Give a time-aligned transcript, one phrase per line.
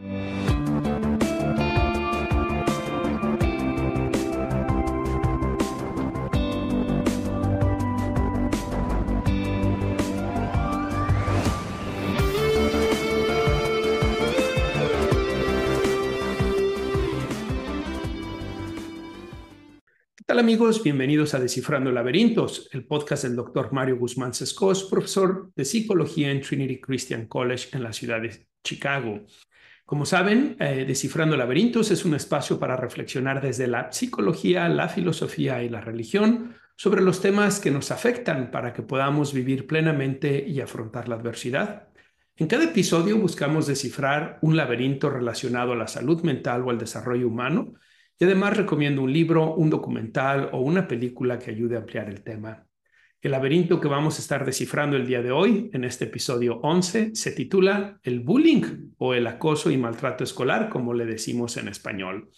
[0.00, 0.06] ¿Qué
[20.26, 20.82] tal amigos?
[20.82, 26.40] Bienvenidos a Descifrando Laberintos, el podcast del doctor Mario Guzmán Sescos, profesor de psicología en
[26.40, 29.26] Trinity Christian College en la ciudad de Chicago.
[29.90, 35.64] Como saben, eh, Descifrando Laberintos es un espacio para reflexionar desde la psicología, la filosofía
[35.64, 40.60] y la religión sobre los temas que nos afectan para que podamos vivir plenamente y
[40.60, 41.88] afrontar la adversidad.
[42.36, 47.26] En cada episodio buscamos descifrar un laberinto relacionado a la salud mental o al desarrollo
[47.26, 47.72] humano
[48.16, 52.22] y además recomiendo un libro, un documental o una película que ayude a ampliar el
[52.22, 52.69] tema.
[53.22, 57.10] El laberinto que vamos a estar descifrando el día de hoy, en este episodio 11,
[57.14, 62.30] se titula El bullying o el acoso y maltrato escolar, como le decimos en español.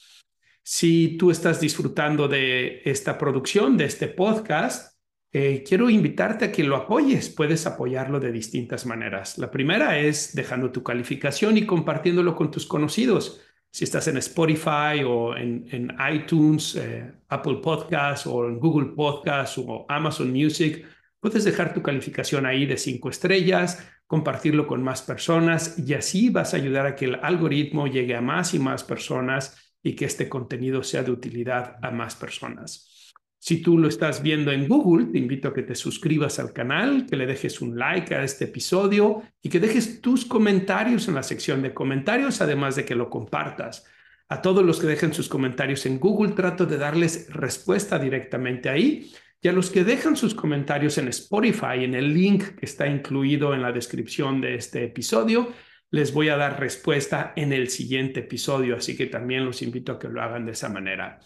[0.65, 4.99] Si tú estás disfrutando de esta producción, de este podcast,
[5.31, 7.31] eh, quiero invitarte a que lo apoyes.
[7.31, 9.39] Puedes apoyarlo de distintas maneras.
[9.39, 13.41] La primera es dejando tu calificación y compartiéndolo con tus conocidos
[13.73, 19.87] si estás en Spotify o en, iTunes, eh, Apple Podcasts o en Google Podcasts o
[19.89, 20.85] Amazon Music,
[21.19, 26.53] puedes dejar tu calificación ahí de cinco estrellas, compartirlo con más personas y así vas
[26.53, 30.29] a ayudar a que el algoritmo llegue a más y más personas y que este
[30.29, 32.92] contenido sea de utilidad a más personas.
[33.45, 37.07] Si tú lo estás viendo en Google, te invito a que te suscribas al canal,
[37.07, 41.25] que le dejes un like a este episodio y que dejes tus comentarios en la
[41.25, 43.85] sección de comentarios, además de que lo compartas.
[44.29, 49.11] A todos los que dejen sus comentarios en Google, trato de darles respuesta directamente ahí.
[49.41, 53.55] Y a los que dejan sus comentarios en Spotify, en el link que está incluido
[53.55, 55.53] en la descripción de este episodio,
[55.91, 58.77] les voy a dar respuesta en el siguiente episodio.
[58.77, 61.19] Así que también los invito a que lo hagan de esa manera.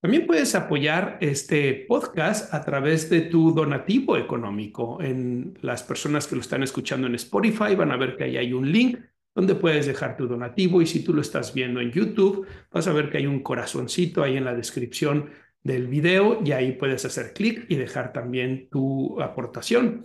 [0.00, 5.02] También puedes apoyar este podcast a través de tu donativo económico.
[5.02, 8.52] En las personas que lo están escuchando en Spotify van a ver que ahí hay
[8.52, 8.98] un link
[9.34, 12.92] donde puedes dejar tu donativo y si tú lo estás viendo en YouTube vas a
[12.92, 15.30] ver que hay un corazoncito ahí en la descripción
[15.64, 20.04] del video y ahí puedes hacer clic y dejar también tu aportación.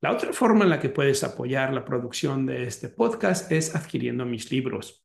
[0.00, 4.24] La otra forma en la que puedes apoyar la producción de este podcast es adquiriendo
[4.24, 5.04] mis libros.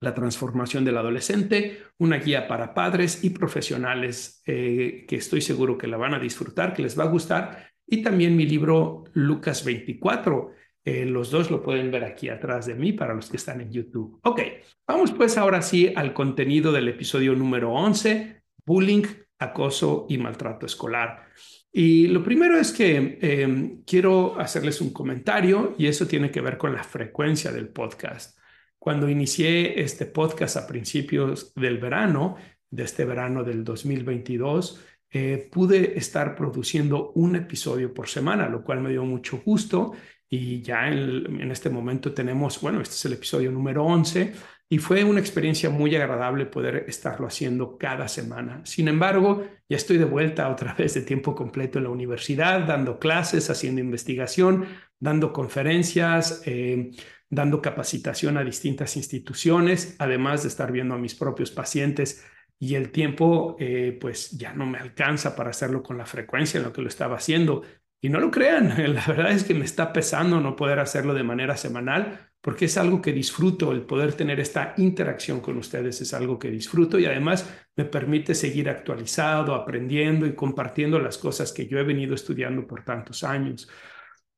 [0.00, 5.88] La transformación del adolescente, una guía para padres y profesionales eh, que estoy seguro que
[5.88, 7.70] la van a disfrutar, que les va a gustar.
[7.86, 10.52] Y también mi libro Lucas 24.
[10.84, 13.72] Eh, los dos lo pueden ver aquí atrás de mí para los que están en
[13.72, 14.20] YouTube.
[14.22, 14.40] Ok,
[14.86, 19.02] vamos pues ahora sí al contenido del episodio número 11, bullying,
[19.38, 21.26] acoso y maltrato escolar.
[21.70, 26.56] Y lo primero es que em, quiero hacerles un comentario y eso tiene que ver
[26.56, 28.37] con la frecuencia del podcast.
[28.78, 32.36] Cuando inicié este podcast a principios del verano,
[32.70, 38.80] de este verano del 2022, eh, pude estar produciendo un episodio por semana, lo cual
[38.80, 39.92] me dio mucho gusto.
[40.30, 44.34] Y ya en, este momento tenemos, bueno, este es el episodio número 11
[44.68, 48.60] y fue una experiencia muy agradable poder estarlo haciendo cada semana.
[48.66, 52.98] Sin embargo, ya estoy de vuelta otra vez de tiempo completo en la universidad, dando
[52.98, 54.66] clases, haciendo investigación,
[55.00, 56.42] dando conferencias.
[56.44, 56.90] Eh,
[57.30, 62.24] dando capacitación a distintas instituciones, además de estar viendo a mis propios pacientes
[62.58, 66.64] y el tiempo eh, pues ya no me alcanza para hacerlo con la frecuencia en
[66.64, 67.62] lo que lo estaba haciendo.
[68.00, 71.24] Y no lo crean, la verdad es que me está pesando no poder hacerlo de
[71.24, 76.14] manera semanal porque es algo que disfruto, el poder tener esta interacción con ustedes es
[76.14, 81.66] algo que disfruto y además me permite seguir actualizado, aprendiendo y compartiendo las cosas que
[81.66, 83.68] yo he venido estudiando por tantos años.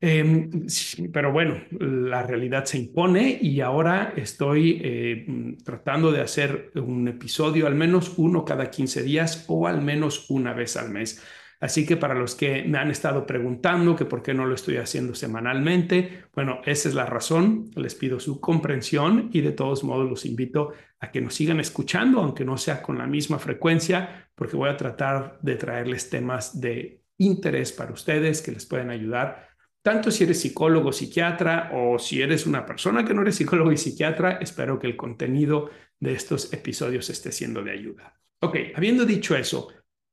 [0.03, 0.67] Em,
[1.13, 7.67] pero bueno, la realidad se impone y ahora estoy eh, tratando de hacer un episodio,
[7.67, 11.23] al menos uno cada 15 días o al menos una vez al mes.
[11.61, 14.79] Así que para los que me han estado preguntando que por qué no lo estoy
[14.79, 17.71] haciendo semanalmente, bueno, esa es la razón.
[17.77, 22.21] Les pido su comprensión y de todos modos los invito a que nos sigan escuchando,
[22.21, 27.03] aunque no sea con la misma frecuencia, porque voy a tratar de traerles temas de
[27.19, 29.50] interés para ustedes que les pueden ayudar
[29.83, 33.77] tanto si eres psicólogo, psiquiatra o si eres una persona que no eres psicólogo y
[33.77, 38.21] psiquiatra, espero que el contenido de estos episodios esté siendo de ayuda.
[38.41, 39.69] Ok, habiendo dicho eso,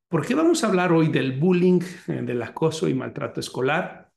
[0.08, 4.12] ¿por qué vamos a hablar hoy del bullying, eh, del acoso y maltrato escolar?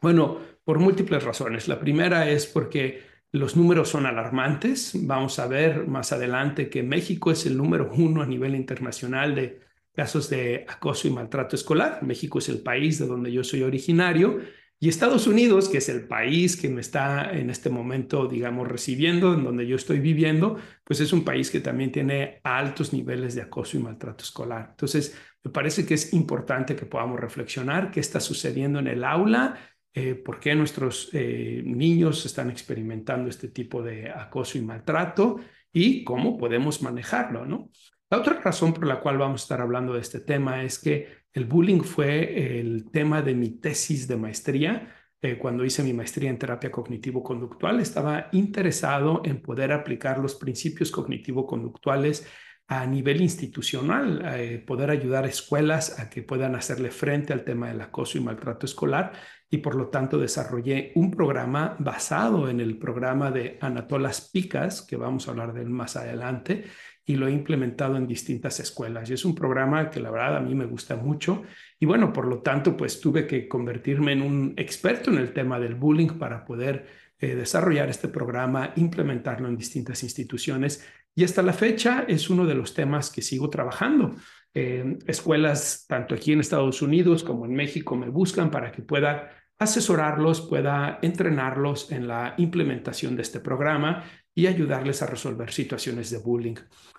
[0.00, 1.66] Bueno, por múltiples razones.
[1.66, 3.02] La primera es porque
[3.32, 4.92] los números son alarmantes.
[4.94, 9.60] Vamos a ver más adelante que México es el número uno a nivel internacional de
[9.92, 12.02] casos de acoso y maltrato escolar.
[12.02, 14.40] México es el país de donde yo soy originario
[14.80, 19.34] y Estados Unidos, que es el país que me está en este momento, digamos, recibiendo,
[19.34, 23.42] en donde yo estoy viviendo, pues es un país que también tiene altos niveles de
[23.42, 24.68] acoso y maltrato escolar.
[24.70, 29.58] Entonces, me parece que es importante que podamos reflexionar qué está sucediendo en el aula,
[29.94, 35.40] eh, por qué nuestros eh, niños están experimentando este tipo de acoso y maltrato
[35.72, 37.70] y cómo podemos manejarlo, ¿no?
[38.10, 41.08] La otra razón por la cual vamos a estar hablando de este tema es que
[41.34, 44.94] el bullying fue el tema de mi tesis de maestría.
[45.20, 50.90] Eh, cuando hice mi maestría en terapia cognitivo-conductual, estaba interesado en poder aplicar los principios
[50.90, 52.26] cognitivo-conductuales
[52.68, 57.68] a nivel institucional, eh, poder ayudar a escuelas a que puedan hacerle frente al tema
[57.68, 59.12] del acoso y maltrato escolar
[59.50, 64.96] y por lo tanto desarrollé un programa basado en el programa de Anatolas Picas, que
[64.96, 66.64] vamos a hablar de él más adelante,
[67.08, 69.08] y lo he implementado en distintas escuelas.
[69.08, 71.42] Y es un programa que la verdad a mí me gusta mucho.
[71.80, 75.58] Y bueno, por lo tanto, pues tuve que convertirme en un experto en el tema
[75.58, 76.86] del bullying para poder
[77.18, 80.86] eh, desarrollar este programa, implementarlo en distintas instituciones.
[81.14, 84.14] Y hasta la fecha es uno de los temas que sigo trabajando.
[84.52, 89.30] Eh, escuelas, tanto aquí en Estados Unidos como en México, me buscan para que pueda
[89.58, 94.04] asesorarlos, pueda entrenarlos en la implementación de este programa
[94.38, 96.54] y ayudarles a resolver situaciones de bullying.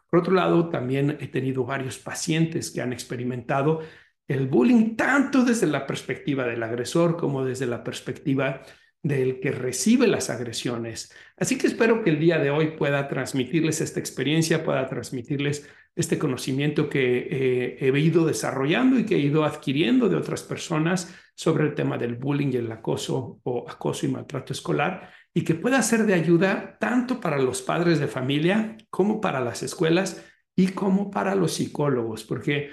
[0.09, 3.79] Por otro lado, también he tenido varios pacientes que han experimentado
[4.27, 8.61] el bullying tanto desde la perspectiva del agresor como desde la perspectiva
[9.01, 11.13] del que recibe las agresiones.
[11.37, 15.65] Así que espero que el día de hoy pueda transmitirles esta experiencia, pueda transmitirles
[15.95, 21.15] este conocimiento que eh, he ido desarrollando y que he ido adquiriendo de otras personas
[21.35, 25.09] sobre el tema del bullying y el acoso o acoso y maltrato escolar
[25.39, 29.63] y que pueda ser de ayuda tanto para los padres de familia como para las
[29.63, 30.21] escuelas
[30.53, 32.71] y como para los psicólogos, porque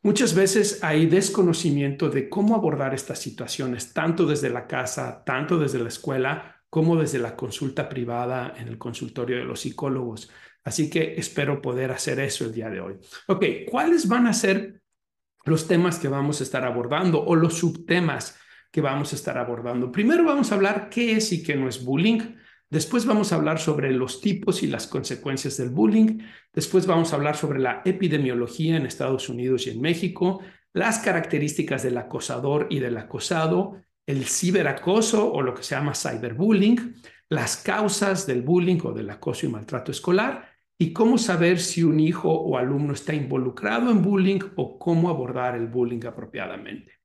[0.00, 5.78] muchas veces hay desconocimiento de cómo abordar estas situaciones, tanto desde la casa, tanto desde
[5.78, 10.30] la escuela, como desde la consulta privada en el consultorio de los psicólogos.
[10.64, 12.94] Así que espero poder hacer eso el día de hoy.
[13.26, 14.80] Ok, ¿cuáles van a ser
[15.44, 18.38] los temas que vamos a estar abordando o los subtemas
[18.70, 19.90] que vamos a estar abordando.
[19.90, 22.20] Primero vamos a hablar qué es y qué no es bullying.
[22.68, 26.18] Después vamos a hablar sobre los tipos y las consecuencias del bullying.
[26.52, 30.40] Después vamos a hablar sobre la epidemiología en Estados Unidos y en México,
[30.72, 36.96] las características del acosador y del acosado, el ciberacoso o lo que se llama cyberbullying,
[37.28, 40.48] las causas del bullying o del acoso y maltrato escolar
[40.78, 45.56] y cómo saber si un hijo o alumno está involucrado en bullying o cómo abordar
[45.56, 46.95] el bullying apropiadamente.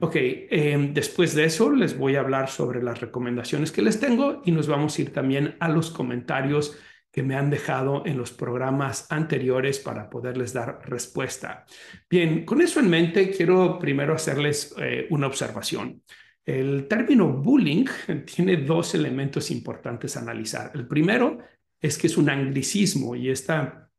[0.00, 4.42] Ok, em, después de eso les voy a hablar sobre las recomendaciones que les tengo
[4.44, 6.78] y nos vamos a ir también a los comentarios
[7.10, 11.66] que me han dejado en los programas anteriores para poderles dar respuesta.
[12.08, 16.00] Bien, con eso en mente, quiero primero hacerles eh, una observación.
[16.44, 17.86] El término bullying
[18.24, 20.70] tiene dos elementos importantes a analizar.
[20.74, 21.38] El primero
[21.80, 23.90] es que es un anglicismo y esta,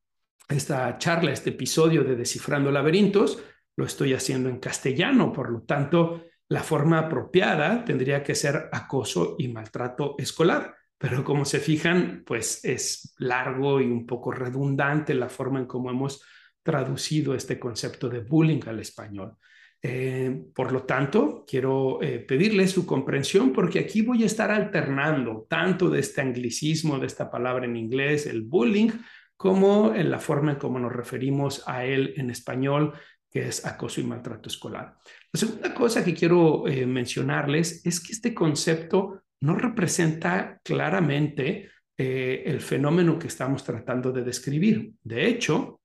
[0.47, 3.43] esta charla, este episodio de Descifrando Laberintos,
[3.79, 9.37] lo estoy haciendo en castellano, por lo tanto, la forma apropiada tendría que ser acoso
[9.39, 10.75] y maltrato escolar.
[10.97, 15.89] Pero como se fijan, pues es largo y un poco redundante la forma en cómo
[15.89, 16.21] hemos
[16.61, 19.37] traducido este concepto de bullying al español.
[19.81, 25.47] Eh, por lo tanto, quiero eh, pedirle su comprensión porque aquí voy a estar alternando
[25.47, 28.89] tanto de este anglicismo, de esta palabra en inglés, el bullying,
[29.37, 32.91] como en la forma en cómo nos referimos a él en español,
[33.29, 34.97] que es acoso y maltrato escolar.
[35.31, 42.43] La segunda cosa que quiero eh, mencionarles es que este concepto no representa claramente eh,
[42.45, 44.93] el fenómeno que estamos tratando de describir.
[45.03, 45.81] De hecho,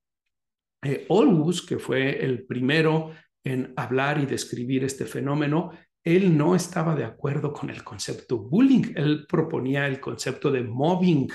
[0.82, 1.06] eh,
[1.68, 3.12] que fue el primero
[3.44, 5.70] en hablar y describir este fenómeno,
[6.02, 8.92] él no estaba de acuerdo con el concepto bullying.
[8.94, 11.28] Él proponía el concepto de mobbing,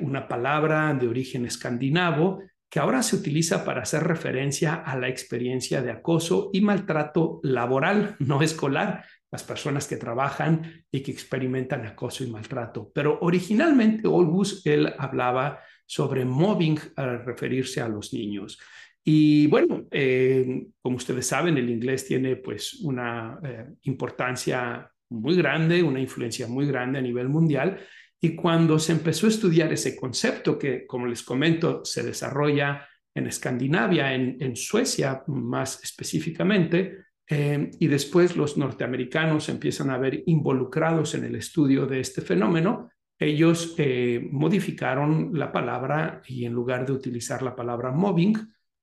[0.00, 2.40] una palabra de origen escandinavo
[2.72, 8.16] que ahora se utiliza para hacer referencia a la experiencia de acoso y maltrato laboral,
[8.20, 12.90] no escolar, las personas que trabajan y que experimentan acoso y maltrato.
[12.94, 18.58] Pero originalmente Olgus, él hablaba sobre mobbing al referirse a los niños.
[19.04, 25.82] Y bueno, eh, como ustedes saben, el inglés tiene pues una eh, importancia muy grande,
[25.82, 27.80] una influencia muy grande a nivel mundial.
[28.24, 33.26] Y cuando se empezó a estudiar ese concepto que, como les comento, se desarrolla en
[33.26, 36.98] Escandinavia, en, Suecia más específicamente,
[37.28, 42.90] eh, y después los norteamericanos empiezan a ver involucrados en el estudio de este fenómeno,
[43.18, 48.36] ellos eh, modificaron la palabra y en lugar de utilizar la palabra mobbing,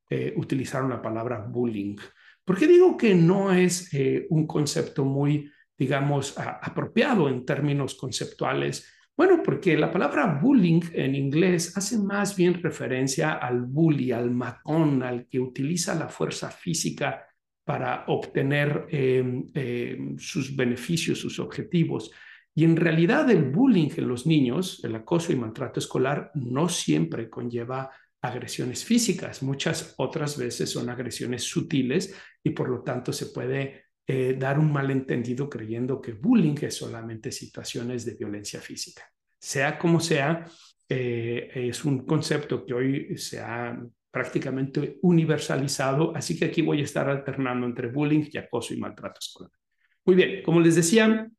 [0.10, 1.96] eh, utilizaron la palabra bullying.
[2.44, 3.90] ¿Por qué digo que no es
[4.30, 8.99] un concepto muy, digamos, apropiado en términos conceptuales?
[9.20, 15.04] Bueno, porque la palabra bullying en inglés hace más bien referencia al bully, al matón,
[15.04, 17.28] al que utiliza la fuerza física
[17.66, 22.12] para obtener em, em, sus beneficios, sus objetivos.
[22.56, 27.30] Y en realidad el bullying en los niños, el acoso y maltrato escolar, no siempre
[27.30, 29.44] conlleva agresiones físicas.
[29.44, 34.74] Muchas otras veces son agresiones sutiles y por lo tanto se puede eh, dar un
[34.74, 39.04] malentendido creyendo que bullying es solamente situaciones de violencia física.
[39.40, 40.46] Sea como sea,
[40.90, 46.86] eh, es un concepto que hoy se ha prácticamente universalizado, así que aquí voy a
[46.86, 49.52] estar alternando entre bullying y acoso y maltrato escolar.
[50.04, 51.30] Muy bien, como les decía,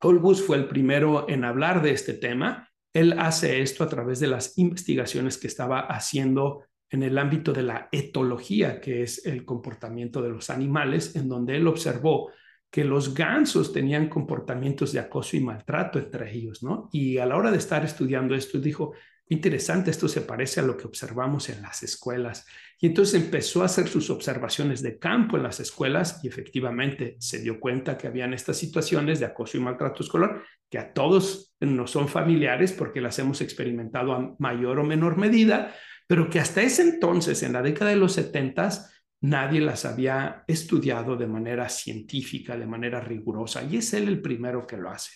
[0.00, 2.68] Olbus fue el primero en hablar de este tema.
[2.92, 7.62] Él hace esto a través de las investigaciones que estaba haciendo en el ámbito de
[7.62, 12.30] la etología, que es el comportamiento de los animales, en donde él observó
[12.70, 16.88] que los gansos tenían comportamientos de acoso y maltrato entre ellos, ¿no?
[16.92, 18.92] Y a la hora de estar estudiando esto, dijo,
[19.28, 22.46] interesante, esto se parece a lo que observamos en las escuelas.
[22.78, 27.40] Y entonces empezó a hacer sus observaciones de campo en las escuelas y efectivamente se
[27.40, 31.90] dio cuenta que habían estas situaciones de acoso y maltrato escolar que a todos nos
[31.90, 35.74] son familiares porque las hemos experimentado a mayor o menor medida,
[36.08, 38.88] pero que hasta ese entonces, en la década de los 70,
[39.20, 44.66] nadie las había estudiado de manera científica, de manera rigurosa, y es él el primero
[44.66, 45.10] que lo hace.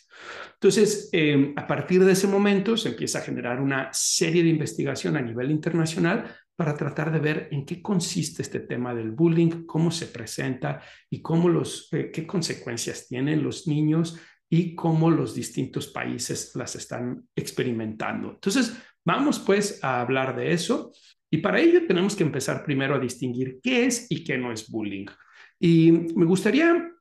[0.55, 5.17] Entonces, em, a partir de ese momento se empieza a generar una serie de investigación
[5.17, 9.91] a nivel internacional para tratar de ver en qué consiste este tema del bullying, cómo
[9.91, 14.21] se presenta y cómo los, eh, qué consecuencias tienen los niños
[14.51, 18.33] y cómo los distintos países las están experimentando.
[18.33, 20.93] Entonces, vamos pues a hablar de eso.
[21.31, 24.69] Y para ello tenemos que empezar primero a distinguir qué es y qué no es
[24.71, 25.07] bullying.
[25.59, 26.93] Y me gustaría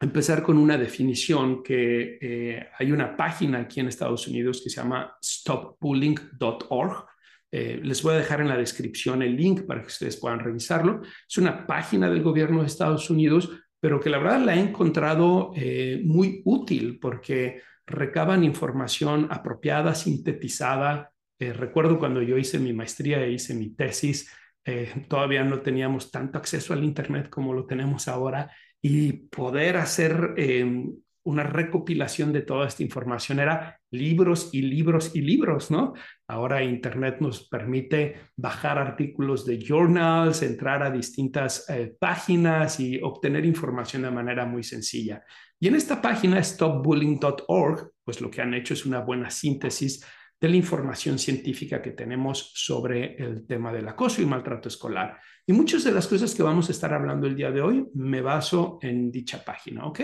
[0.00, 4.80] empezar con una definición que eh, hay una página aquí en Estados Unidos que se
[4.80, 7.06] llama stopbullying.org.
[7.52, 11.02] Eh, les voy a dejar en la descripción el link para que ustedes puedan revisarlo.
[11.28, 15.52] Es una página del gobierno de Estados Unidos, pero que la verdad la he encontrado
[15.54, 21.09] eh, muy útil porque recaban información apropiada, sintetizada,
[21.40, 24.30] eh, recuerdo cuando yo hice mi maestría e hice mi tesis,
[24.62, 30.34] eh, todavía no teníamos tanto acceso al Internet como lo tenemos ahora y poder hacer
[30.36, 35.94] em, una recopilación de toda esta información era libros y libros y libros, ¿no?
[36.28, 43.46] Ahora Internet nos permite bajar artículos de journals, entrar a distintas eh, páginas y obtener
[43.46, 45.24] información de manera muy sencilla.
[45.58, 50.04] Y en esta página stopbullying.org, pues lo que han hecho es una buena síntesis
[50.40, 55.18] de la información científica que tenemos sobre el tema del acoso y maltrato escolar.
[55.46, 58.22] Y muchas de las cosas que vamos a estar hablando el día de hoy me
[58.22, 60.00] baso en dicha página, ¿ok?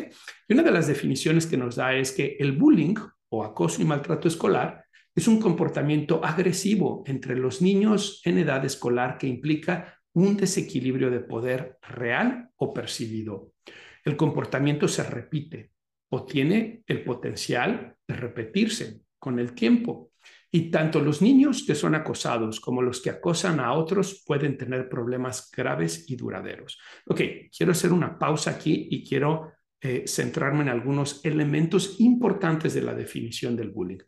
[0.46, 2.96] Y una de las definiciones que nos da es que el bullying
[3.30, 9.16] o acoso y maltrato escolar es un comportamiento agresivo entre los niños en edad escolar
[9.16, 13.52] que implica un desequilibrio de poder real o percibido.
[14.04, 15.70] El comportamiento se repite
[16.10, 20.12] o tiene el potencial de repetirse con el tiempo
[20.50, 24.88] y tanto los niños que son acosados como los que acosan a otros pueden tener
[24.88, 26.78] problemas graves y duraderos.
[27.06, 27.20] Ok,
[27.56, 32.94] quiero hacer una pausa aquí y quiero eh, centrarme en algunos elementos importantes de la
[32.94, 33.98] definición del bullying.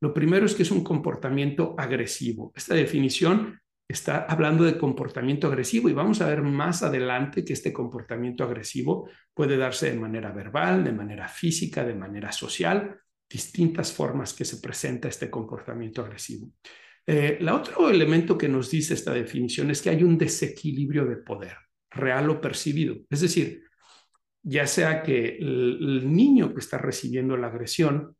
[0.00, 2.52] Lo primero es que es un comportamiento agresivo.
[2.54, 7.72] Esta definición está hablando de comportamiento agresivo y vamos a ver más adelante que este
[7.72, 14.32] comportamiento agresivo puede darse de manera verbal, de manera física, de manera social distintas formas
[14.32, 16.50] que se presenta este comportamiento agresivo.
[17.06, 21.16] el eh, otro elemento que nos dice esta definición es que hay un desequilibrio de
[21.16, 21.56] poder,
[21.90, 22.96] real o percibido.
[23.10, 23.64] Es decir,
[24.42, 28.16] ya sea que el, niño que está recibiendo la agresión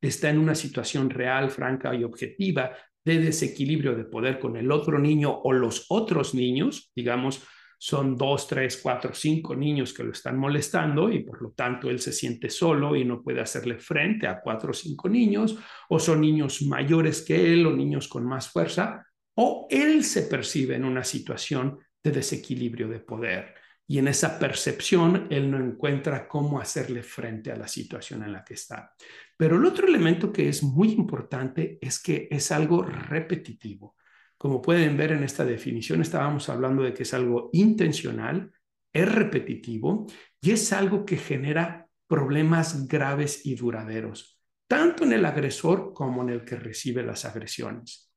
[0.00, 4.98] está en una situación real, franca y objetiva de desequilibrio de poder con el otro
[4.98, 7.42] niño o los otros niños, digamos,
[7.80, 12.00] son dos, tres, cuatro, cinco niños que lo están molestando y por lo tanto él
[12.00, 15.56] se siente solo y no puede hacerle frente a cuatro o cinco niños,
[15.88, 19.06] o son niños mayores que él o niños con más fuerza,
[19.36, 23.54] o él se percibe en una situación de desequilibrio de poder.
[23.90, 28.44] y en esa percepción él no encuentra cómo hacerle frente a la situación en la
[28.44, 28.92] que está.
[29.34, 33.96] Pero el otro elemento que es muy importante es que es algo repetitivo.
[34.38, 38.52] Como pueden ver en esta definición, estábamos hablando de que es algo intencional,
[38.92, 40.06] es repetitivo
[40.40, 46.30] y es algo que genera problemas graves y duraderos, tanto en el agresor como en
[46.30, 48.12] el que recibe las agresiones.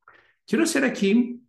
[0.48, 1.42] Quiero hacer aquí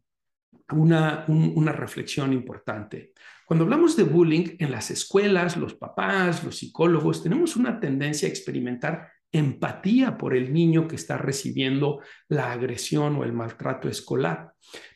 [0.71, 3.13] una, una reflexión importante.
[3.47, 8.31] Cuando hablamos de bullying en las escuelas, los papás, los psicólogos, tenemos una tendencia a
[8.31, 14.53] experimentar empatía por el niño que está recibiendo la agresión o el maltrato escolar,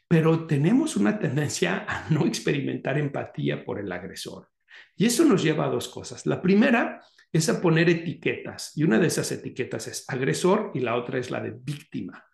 [0.07, 4.49] pero tenemos una tendencia a no experimentar empatía por el agresor.
[4.95, 6.27] Y eso nos lleva a dos cosas.
[6.27, 7.01] La primera
[7.33, 11.31] es a poner etiquetas, y una de esas etiquetas es agresor y la otra es
[11.31, 12.25] la de víctima.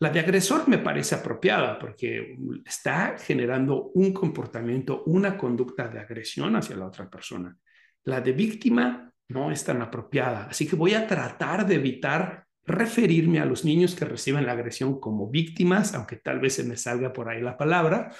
[0.00, 6.54] La de agresor me parece apropiada porque está generando un comportamiento, una conducta de agresión
[6.54, 7.56] hacia la otra persona.
[8.04, 10.46] La de víctima no es tan apropiada.
[10.50, 15.00] Así que voy a tratar de evitar referirme a los niños que reciben la agresión
[15.00, 18.12] como víctimas, aunque tal vez se me salga por ahí la palabra,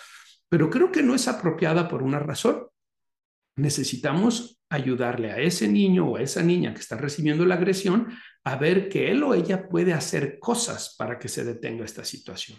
[0.49, 2.67] pero creo que no es apropiada por una razón.
[3.57, 8.09] Necesitamos ayudarle a ese niño o a esa niña que está recibiendo la agresión
[8.45, 12.59] a ver que él o ella puede hacer cosas para que se detenga esta situación.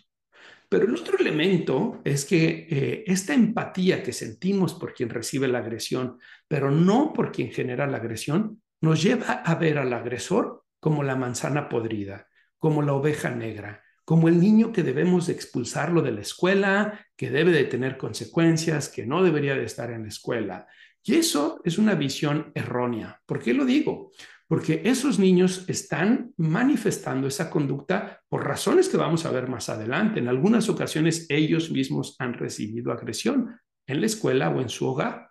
[0.69, 5.59] Pero el otro elemento es que eh, esta empatía que sentimos por quien recibe la
[5.59, 11.01] agresión, pero no por quien genera la agresión, nos lleva a ver al agresor como
[11.03, 12.27] la manzana podrida,
[12.59, 17.51] como la oveja negra, como el niño que debemos expulsarlo de la escuela, que debe
[17.51, 20.67] de tener consecuencias, que no debería de estar en la escuela.
[21.03, 23.21] Y eso es una visión errónea.
[23.25, 24.11] ¿Por qué lo digo?
[24.49, 30.19] Porque esos niños están manifestando esa conducta por razones que vamos a ver más adelante.
[30.19, 33.55] En algunas ocasiones ellos mismos han recibido agresión
[33.87, 35.29] en la escuela o en su hogar.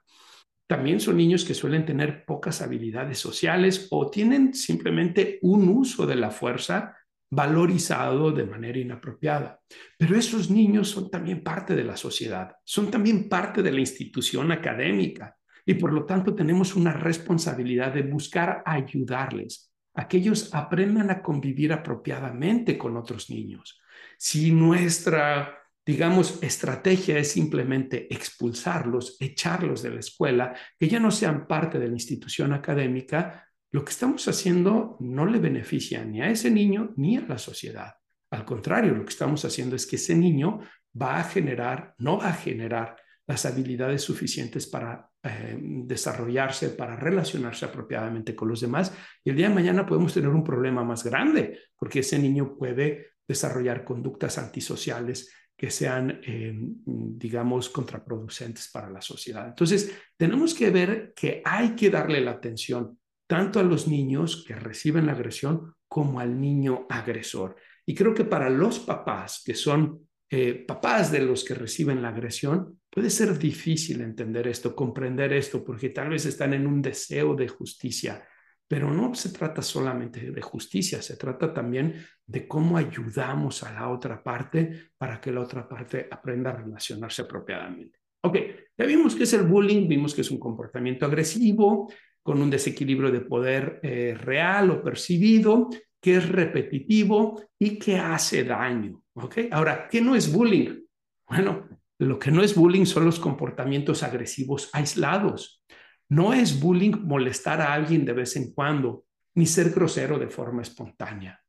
[0.68, 6.14] También son niños que suelen tener pocas habilidades sociales o tienen simplemente un uso de
[6.14, 6.96] la fuerza
[7.28, 9.60] valorizado de manera inapropiada.
[9.98, 14.52] Pero esos niños son también parte de la sociedad, son también parte de la institución
[14.52, 15.37] académica
[15.68, 21.20] y por lo tanto tenemos una responsabilidad de buscar ayudarles a que ellos aprendan a
[21.20, 23.78] convivir apropiadamente con otros niños.
[24.16, 31.46] Si nuestra, digamos, estrategia es simplemente expulsarlos, echarlos de la escuela, que ya no sean
[31.46, 36.50] parte de la institución académica, lo que estamos haciendo no le beneficia ni a ese
[36.50, 37.92] niño ni a la sociedad.
[38.30, 40.60] Al contrario, lo que estamos haciendo es que ese niño
[40.98, 47.66] va a generar, no va a generar las habilidades suficientes para eh, desarrollarse, para relacionarse
[47.66, 48.92] apropiadamente con los demás.
[49.22, 53.12] Y el día de mañana podemos tener un problema más grande, porque ese niño puede
[53.26, 56.54] desarrollar conductas antisociales que sean, eh,
[56.86, 59.48] digamos, contraproducentes para la sociedad.
[59.48, 64.54] Entonces, tenemos que ver que hay que darle la atención tanto a los niños que
[64.54, 67.56] reciben la agresión como al niño agresor.
[67.84, 72.10] Y creo que para los papás que son eh, papás de los que reciben la
[72.10, 77.36] agresión, puede ser difícil entender esto, comprender esto, porque tal vez están en un deseo
[77.36, 78.26] de justicia,
[78.66, 81.94] pero no se trata solamente de justicia, se trata también
[82.26, 87.22] de cómo ayudamos a la otra parte para que la otra parte aprenda a relacionarse
[87.22, 88.00] apropiadamente.
[88.24, 88.36] Ok,
[88.76, 91.88] ya vimos que es el bullying, vimos que es un comportamiento agresivo,
[92.20, 98.42] con un desequilibrio de poder eh, real o percibido, que es repetitivo y que hace
[98.42, 99.04] daño.
[99.52, 100.80] Ahora, ¿qué no es bullying?
[101.28, 105.64] Bueno, lo que no es bullying son los comportamientos agresivos aislados.
[106.08, 110.62] No es bullying molestar a alguien de vez en cuando, ni ser grosero de forma
[110.62, 111.42] espontánea.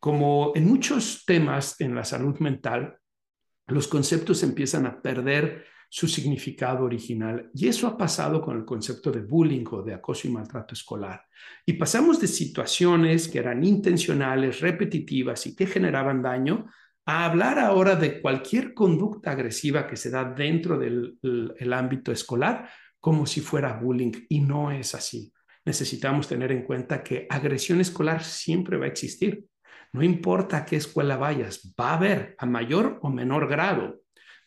[0.00, 2.98] Como en muchos temas en la salud mental,
[3.66, 7.50] los conceptos empiezan a perder su significado original.
[7.54, 11.24] Y eso ha pasado con el concepto de bullying o de acoso y maltrato escolar.
[11.64, 16.66] Y pasamos de situaciones que eran intencionales, repetitivas y que generaban daño
[17.06, 23.26] a hablar ahora de cualquier conducta agresiva que se da dentro del ámbito escolar como
[23.26, 25.32] si fuera bullying y no es así.
[25.64, 29.44] Necesitamos tener en cuenta que agresión escolar siempre va a existir.
[29.92, 34.00] No importa a qué escuela vayas, va a haber a mayor o menor grado,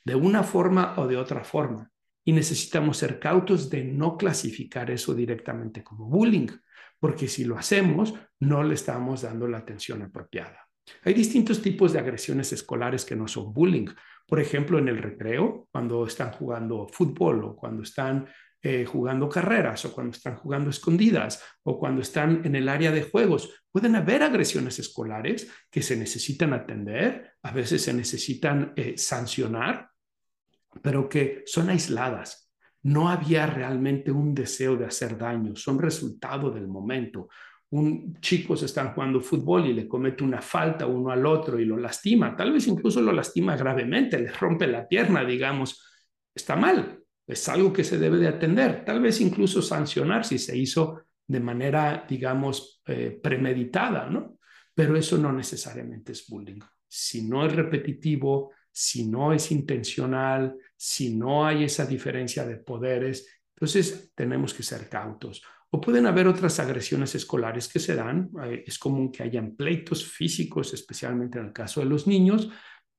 [0.04, 1.90] de una forma o de otra forma.
[2.26, 6.48] Y necesitamos ser cautos de no clasificar eso directamente como bullying,
[7.00, 10.69] porque si lo hacemos, no le estamos dando la atención apropiada.
[11.04, 13.88] Hay distintos tipos de agresiones escolares que no son bullying.
[14.28, 18.28] Por ejemplo, en el recreo, cuando están jugando fútbol o cuando están
[18.62, 23.04] eh, jugando carreras o cuando están jugando escondidas o cuando están en el área de
[23.04, 23.64] juegos.
[23.72, 29.90] Pueden haber agresiones escolares que se necesitan atender, a veces se necesitan eh, sancionar,
[30.82, 32.52] pero que son aisladas.
[32.82, 37.28] no había realmente un deseo de hacer daño, son resultado del momento.
[37.72, 41.66] Un chico se está jugando fútbol y le comete una falta uno al otro y
[41.66, 45.86] lo lastima, tal vez incluso lo lastima gravemente, le rompe la pierna, digamos,
[46.34, 50.58] está mal, es algo que se debe de atender, tal vez incluso sancionar si se
[50.58, 54.40] hizo de manera, digamos, eh, premeditada, ¿no?
[54.74, 56.60] Pero eso no necesariamente es bullying.
[56.88, 63.42] Si no es repetitivo, si no es intencional, si no hay esa diferencia de poderes,
[63.54, 65.44] entonces tenemos que ser cautos.
[65.72, 68.30] O pueden haber otras agresiones escolares que se dan.
[68.44, 72.50] Eh, es común que hayan pleitos físicos, especialmente en el caso de los niños,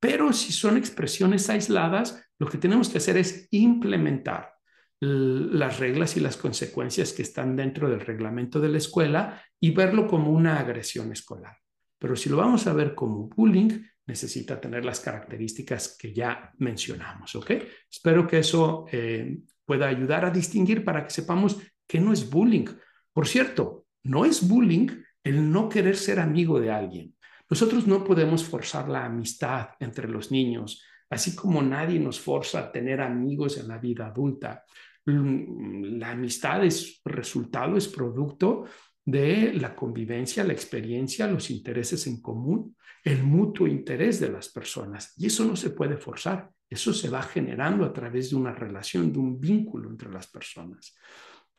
[0.00, 4.54] pero si son expresiones aisladas, lo que tenemos que hacer es implementar
[5.02, 10.06] las reglas y las consecuencias que están dentro del reglamento de la escuela y verlo
[10.06, 11.56] como una agresión escolar.
[11.98, 17.34] Pero si lo vamos a ver como bullying, necesita tener las características que ya mencionamos,
[17.34, 17.50] ¿ok?
[17.90, 21.58] Espero que eso eh, pueda ayudar a distinguir para que sepamos
[21.90, 22.66] que no es bullying.
[23.12, 24.86] Por cierto, no es bullying
[25.24, 27.16] el no querer ser amigo de alguien.
[27.48, 32.70] Nosotros no podemos forzar la amistad entre los niños, así como nadie nos forza a
[32.70, 34.62] tener amigos en la vida adulta.
[35.04, 38.66] Mm, la amistad es resultado, es producto
[39.04, 45.12] de la convivencia, la experiencia, los intereses en común, el mutuo interés de las personas.
[45.18, 49.12] Y eso no se puede forzar, eso se va generando a través de una relación,
[49.12, 50.94] de un vínculo entre las personas.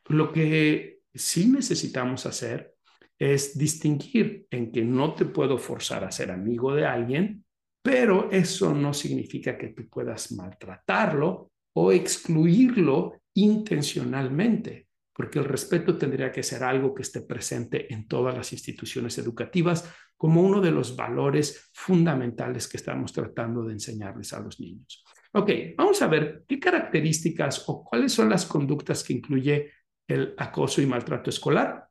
[0.07, 2.75] Lo que sí necesitamos hacer
[3.17, 7.45] es distinguir en que no te puedo forzar a ser amigo de alguien,
[7.81, 16.31] pero eso no significa que tú puedas maltratarlo o excluirlo intencionalmente, porque el respeto tendría
[16.31, 19.87] que ser algo que esté presente en todas las instituciones educativas
[20.17, 25.03] como uno de los valores fundamentales que estamos tratando de enseñarles a los niños.
[25.33, 29.71] Ok, vamos a ver qué características o cuáles son las conductas que incluye
[30.11, 31.87] el acoso y maltrato escolar.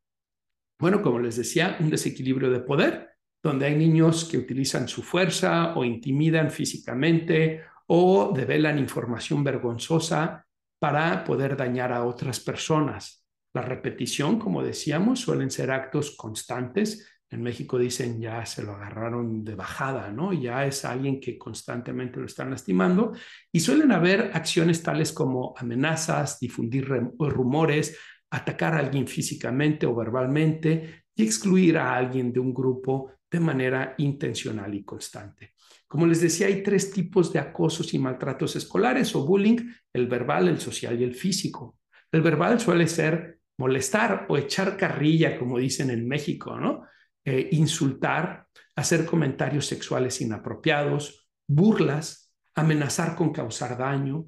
[0.78, 3.10] Bueno, como les decía, un desequilibrio de poder,
[3.42, 10.46] donde hay niños que utilizan su fuerza o intimidan físicamente o develan información vergonzosa
[10.78, 13.26] para poder dañar a otras personas.
[13.52, 17.19] La repetición, como decíamos, suelen ser actos constantes.
[17.30, 20.32] En México dicen ya se lo agarraron de bajada, ¿no?
[20.32, 23.12] Ya es alguien que constantemente lo están lastimando.
[23.52, 26.88] Y suelen haber acciones tales como amenazas, difundir
[27.18, 27.96] rumores,
[28.30, 33.94] atacar a alguien físicamente o verbalmente y excluir a alguien de un grupo de manera
[33.98, 35.54] intencional y constante.
[35.86, 39.56] Como les decía, hay tres tipos de acosos y maltratos escolares o bullying,
[39.92, 41.78] el verbal, el social y el físico.
[42.10, 46.84] El verbal suele ser molestar o echar carrilla, como dicen en México, ¿no?
[47.24, 54.26] Eh, insultar, hacer comentarios sexuales inapropiados, burlas, amenazar con causar daño,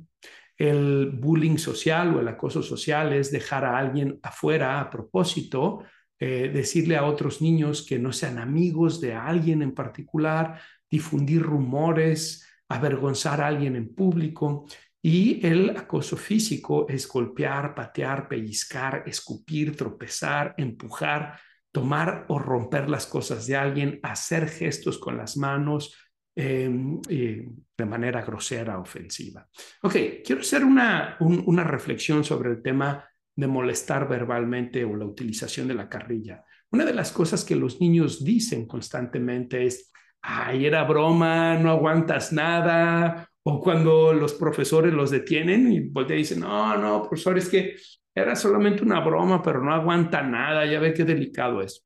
[0.58, 5.82] el bullying social o el acoso social es dejar a alguien afuera a propósito,
[6.18, 12.46] eh, decirle a otros niños que no sean amigos de alguien en particular, difundir rumores,
[12.68, 14.66] avergonzar a alguien en público.
[15.02, 21.40] Y el acoso físico es golpear, patear, pellizcar, escupir, tropezar, empujar,
[21.72, 25.96] tomar o romper las cosas de alguien, hacer gestos con las manos,
[26.34, 29.46] Em, de manera grosera, ofensiva.
[29.82, 33.04] Ok, quiero hacer una, una reflexión sobre el tema
[33.36, 36.42] de molestar verbalmente o la utilización de la carrilla.
[36.70, 42.32] Una de las cosas que los niños dicen constantemente es, ay, era broma, no aguantas
[42.32, 47.76] nada, o cuando los profesores los detienen y te dicen, no, no, profesor, es que
[48.14, 51.84] era solamente una broma, pero no aguanta nada, ya ve qué delicado es.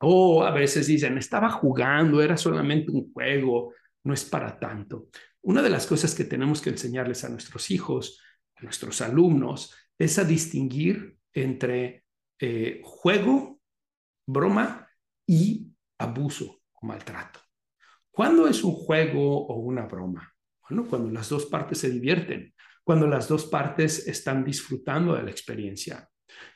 [0.00, 5.08] O a veces dicen, estaba jugando, era solamente un juego, no es para tanto.
[5.42, 8.20] Una de las cosas que tenemos que enseñarles a nuestros hijos,
[8.56, 12.04] a nuestros alumnos, es a distinguir entre
[12.38, 13.60] eh, juego,
[14.26, 14.88] broma
[15.26, 17.40] y abuso o maltrato.
[18.10, 20.31] ¿Cuándo es un juego o una broma?
[20.88, 22.54] Cuando las dos partes se divierten,
[22.84, 26.08] cuando las dos partes están disfrutando de la experiencia.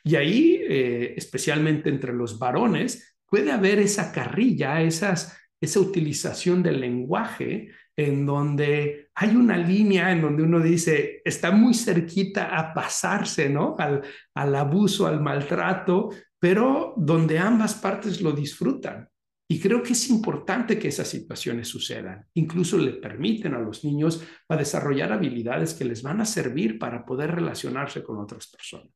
[0.02, 6.80] Y ahí, eh, especialmente entre los varones, puede haber esa carrilla, esas, esa utilización del
[6.80, 13.48] lenguaje en donde hay una línea en donde uno dice, está muy cerquita a pasarse,
[13.48, 13.74] ¿no?
[13.78, 19.08] Al abuso, al maltrato, pero donde ambas partes lo disfrutan.
[19.48, 22.26] Y creo que es importante que esas situaciones sucedan.
[22.34, 27.04] Incluso le permiten a los niños a desarrollar habilidades que les van a servir para
[27.04, 28.92] poder relacionarse con otras personas.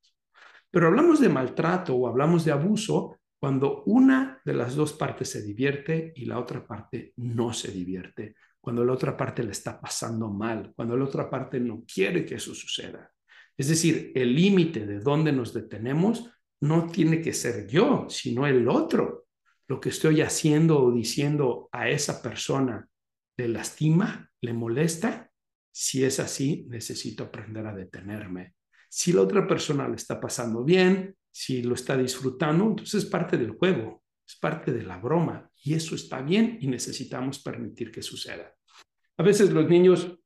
[0.71, 5.43] Pero hablamos de maltrato o hablamos de abuso cuando una de las dos partes se
[5.43, 10.29] divierte y la otra parte no se divierte, cuando la otra parte le está pasando
[10.29, 13.11] mal, cuando la otra parte no quiere que eso suceda.
[13.57, 18.69] Es decir, el límite de dónde nos detenemos no tiene que ser yo, sino el
[18.69, 19.27] otro.
[19.71, 22.89] Lo que estoy haciendo o diciendo a esa persona
[23.37, 25.31] le lastima, le molesta.
[25.71, 28.55] Si es así, necesito aprender a detenerme.
[28.89, 33.39] Si la otra persona le está pasando bien, si lo está disfrutando, entonces es parte
[33.39, 38.03] del juego, es parte de la broma y eso está bien y necesitamos permitir que
[38.03, 38.53] suceda.
[39.19, 40.19] A veces los niños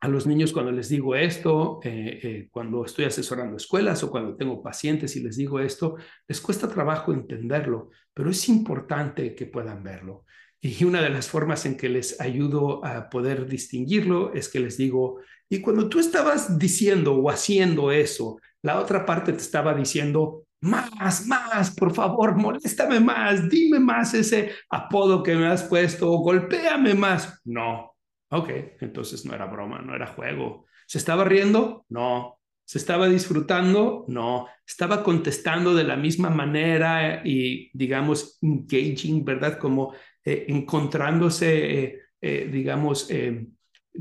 [0.00, 4.34] a los niños cuando les digo esto, eh, eh, cuando estoy asesorando escuelas o cuando
[4.34, 9.82] tengo pacientes y les digo esto, les cuesta trabajo entenderlo, pero es importante que puedan
[9.82, 10.24] verlo.
[10.62, 14.78] Y una de las formas en que les ayudo a poder distinguirlo es que les
[14.78, 20.44] digo, y cuando tú estabas diciendo o haciendo eso, la otra parte te estaba diciendo,
[20.62, 26.94] más, más, por favor, moléstame más, dime más ese apodo que me has puesto, golpéame
[26.94, 27.40] más.
[27.44, 27.94] No,
[28.30, 28.48] Ok,
[28.80, 30.66] entonces no era broma, no era juego.
[30.86, 31.84] ¿Se estaba riendo?
[31.88, 32.38] No.
[32.64, 34.04] ¿Se estaba disfrutando?
[34.06, 34.46] No.
[34.64, 39.58] Estaba contestando de la misma manera y, digamos, engaging, ¿verdad?
[39.58, 43.08] Como eh, encontrándose, eh, eh, digamos,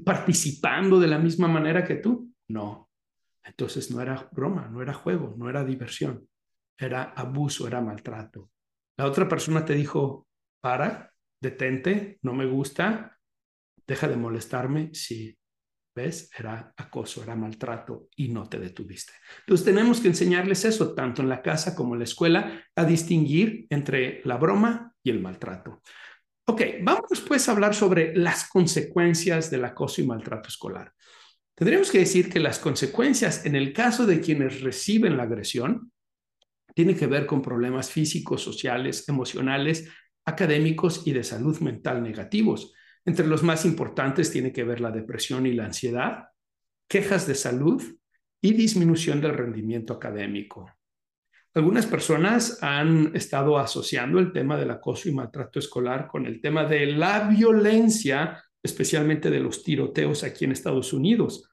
[0.06, 2.32] participando de la misma manera que tú.
[2.50, 2.90] No.
[3.44, 6.28] Entonces no era broma, no era juego, no era diversión.
[6.78, 8.52] Era abuso, era maltrato.
[8.96, 10.28] La otra persona te dijo,
[10.62, 11.12] para,
[11.42, 13.19] detente, no me gusta,
[13.90, 15.36] deja de molestarme si,
[15.96, 16.30] ¿ves?
[16.38, 19.14] Era acoso, era maltrato y no te detuviste.
[19.40, 23.66] Entonces tenemos que enseñarles eso, tanto en la casa como en la escuela, a distinguir
[23.70, 25.82] entre la broma y el maltrato.
[26.46, 30.94] Ok, vamos pues a hablar sobre las consecuencias del acoso y maltrato escolar.
[31.56, 35.92] Tendríamos que decir que las consecuencias en el caso de quienes reciben la agresión
[36.76, 39.90] tienen que ver con problemas físicos, sociales, emocionales,
[40.26, 42.74] académicos y de salud mental negativos.
[43.06, 46.30] Entre los más importantes tiene que ver la depresión y la ansiedad,
[46.88, 47.82] quejas de salud
[48.42, 50.72] y disminución del rendimiento académico.
[51.54, 56.64] Algunas personas han estado asociando el tema del acoso y maltrato escolar con el tema
[56.64, 61.50] de la violencia, especialmente de los tiroteos aquí en Estados Unidos.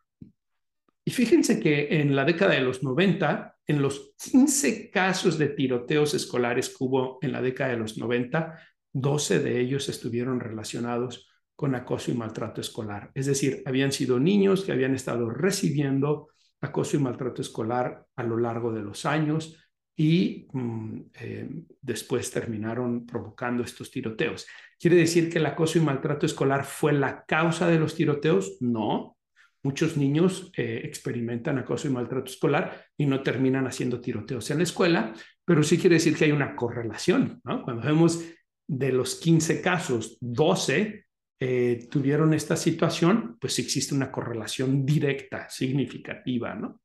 [1.04, 6.14] Y fíjense que en la década de los 90, en los 15 casos de tiroteos
[6.14, 8.58] escolares que hubo en la década de los 90,
[8.92, 13.10] 12 de ellos estuvieron relacionados con acoso y maltrato escolar.
[13.14, 16.28] Es decir, habían sido niños que habían estado recibiendo
[16.60, 19.56] acoso y maltrato escolar a lo largo de los años
[19.96, 21.48] y mm, eh,
[21.80, 24.46] después terminaron provocando estos tiroteos.
[24.78, 28.58] ¿Quiere decir que el acoso y maltrato escolar fue la causa de los tiroteos?
[28.60, 29.16] No.
[29.62, 34.64] Muchos niños eh, experimentan acoso y maltrato escolar y no terminan haciendo tiroteos en la
[34.64, 35.14] escuela,
[35.44, 37.40] pero sí quiere decir que hay una correlación.
[37.42, 38.22] Cuando vemos
[38.68, 41.05] de los 15 casos, 12
[41.38, 46.80] eh, tuvieron esta situación, pues existe una correlación directa, significativa, ¿no?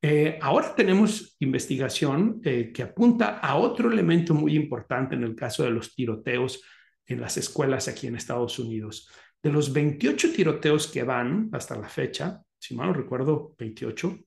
[0.00, 5.64] Eh, ahora tenemos investigación eh, que apunta a otro elemento muy importante en el caso
[5.64, 6.62] de los tiroteos
[7.04, 9.10] en las escuelas aquí en Estados Unidos.
[9.42, 14.18] De los 28 tiroteos que van hasta la fecha, si mal no recuerdo, 28,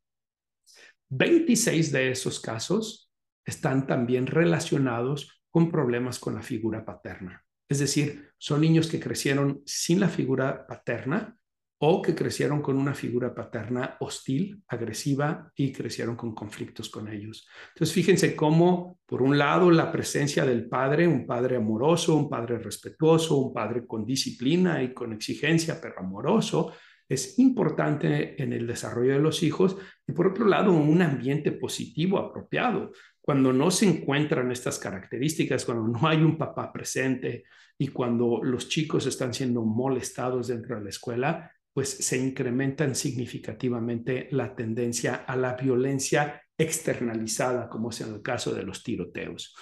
[1.09, 3.09] 26 de esos casos
[3.45, 7.45] están también relacionados con problemas con la figura paterna.
[7.71, 11.37] Es decir, son niños que crecieron sin la figura paterna
[11.77, 17.47] o que crecieron con una figura paterna hostil, agresiva y crecieron con conflictos con ellos.
[17.69, 22.59] Entonces, fíjense cómo, por un lado, la presencia del padre, un padre amoroso, un padre
[22.59, 26.73] respetuoso, un padre con disciplina y con exigencia, pero amoroso,
[27.11, 29.75] es importante en el desarrollo de los hijos
[30.07, 32.93] y por otro lado un ambiente positivo apropiado.
[33.19, 37.43] Cuando no se encuentran estas características, cuando no hay un papá presente
[37.77, 44.29] y cuando los chicos están siendo molestados dentro de la escuela, pues se incrementan significativamente
[44.31, 49.53] la tendencia a la violencia externalizada, como es en el caso de los tiroteos.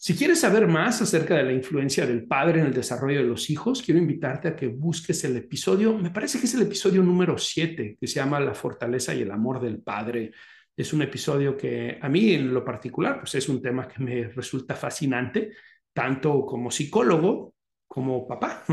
[0.00, 3.50] Si quieres saber más acerca de la influencia del padre en el desarrollo de los
[3.50, 7.36] hijos, quiero invitarte a que busques el episodio, me parece que es el episodio número
[7.36, 10.30] 7, que se llama La fortaleza y el amor del padre.
[10.76, 14.28] Es un episodio que a mí en lo particular, pues es un tema que me
[14.28, 15.50] resulta fascinante,
[15.92, 17.54] tanto como psicólogo
[17.88, 18.64] como papá.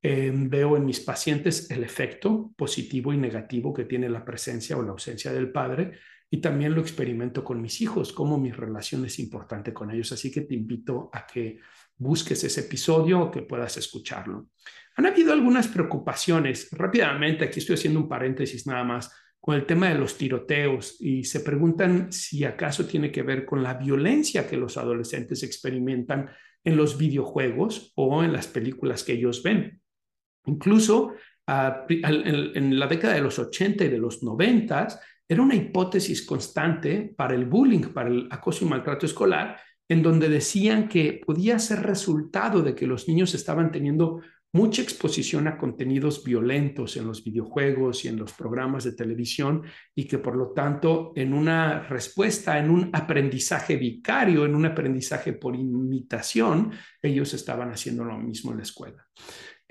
[0.00, 4.82] Eh, veo en mis pacientes el efecto positivo y negativo que tiene la presencia o
[4.82, 5.98] la ausencia del padre
[6.34, 10.12] y también lo experimento con mis hijos, cómo mi relación es importante con ellos.
[10.12, 11.58] Así que te invito a que
[11.98, 14.48] busques ese episodio o que puedas escucharlo.
[14.96, 16.70] Han habido algunas preocupaciones.
[16.72, 21.22] Rápidamente, aquí estoy haciendo un paréntesis nada más con el tema de los tiroteos y
[21.24, 26.30] se preguntan si acaso tiene que ver con la violencia que los adolescentes experimentan
[26.64, 29.82] en los videojuegos o en las películas que ellos ven.
[30.46, 31.12] Incluso
[31.46, 34.88] ah, en la década de los 80 y de los 90
[35.32, 40.28] era una hipótesis constante para el bullying, para el acoso y maltrato escolar, en donde
[40.28, 44.20] decían que podía ser resultado de que los niños estaban teniendo
[44.54, 49.62] mucha exposición a contenidos violentos en los videojuegos y en los programas de televisión
[49.94, 55.32] y que por lo tanto en una respuesta, en un aprendizaje vicario, en un aprendizaje
[55.32, 59.06] por imitación, ellos estaban haciendo lo mismo en la escuela.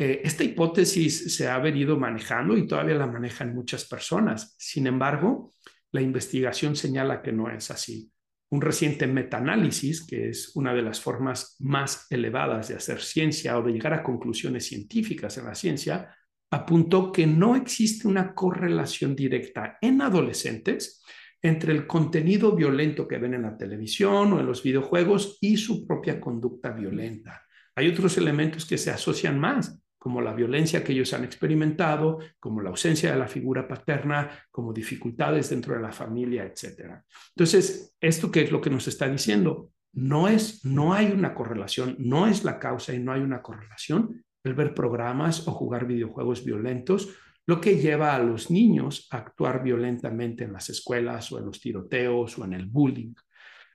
[0.02, 4.56] Eh, esta hipótesis se ha venido manejando y todavía la manejan muchas personas.
[4.58, 5.54] Sin embargo,
[5.92, 8.12] la investigación señala que no es así.
[8.50, 13.62] Un reciente metaanálisis, que es una de las formas más elevadas de hacer ciencia o
[13.62, 16.10] de llegar a conclusiones científicas en la ciencia,
[16.50, 21.04] apuntó que no existe una correlación directa en adolescentes
[21.44, 25.86] entre el contenido violento que ven en la televisión o en los videojuegos y su
[25.86, 27.46] propia conducta violenta.
[27.76, 32.60] Hay otros elementos que se asocian más, como la violencia que ellos han experimentado, como
[32.60, 37.04] la ausencia de la figura paterna, como dificultades dentro de la familia, etc.
[37.36, 39.70] Entonces, ¿esto qué es lo que nos está diciendo?
[39.94, 44.26] No es, no hay una correlación, no es la causa y no hay una correlación
[44.44, 47.10] el ver programas o jugar videojuegos violentos,
[47.46, 51.62] lo que lleva a los niños a actuar violentamente en las escuelas o en los
[51.62, 53.14] tiroteos o en el bullying.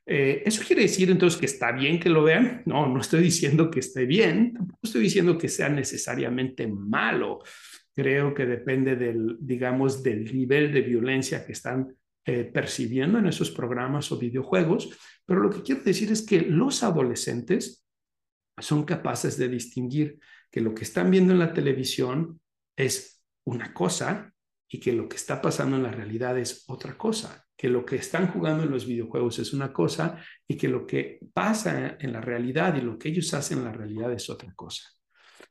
[0.08, 2.62] Eh, ¿Eso quiere decir entonces que está bien que lo vean?
[2.64, 7.42] No, no estoy diciendo que esté bien, tampoco estoy diciendo que sea necesariamente malo.
[7.92, 13.50] Creo que depende del, digamos, del nivel de violencia que están eh, percibiendo en esos
[13.50, 17.84] programas o videojuegos, pero lo que quiero decir es que los adolescentes
[18.58, 22.40] son capaces de distinguir que lo que están viendo en la televisión
[22.76, 24.32] es una cosa
[24.68, 27.96] y que lo que está pasando en la realidad es otra cosa que lo que
[27.96, 32.20] están jugando en los videojuegos es una cosa y que lo que pasa en la
[32.20, 34.82] realidad y lo que ellos hacen en la realidad es otra cosa.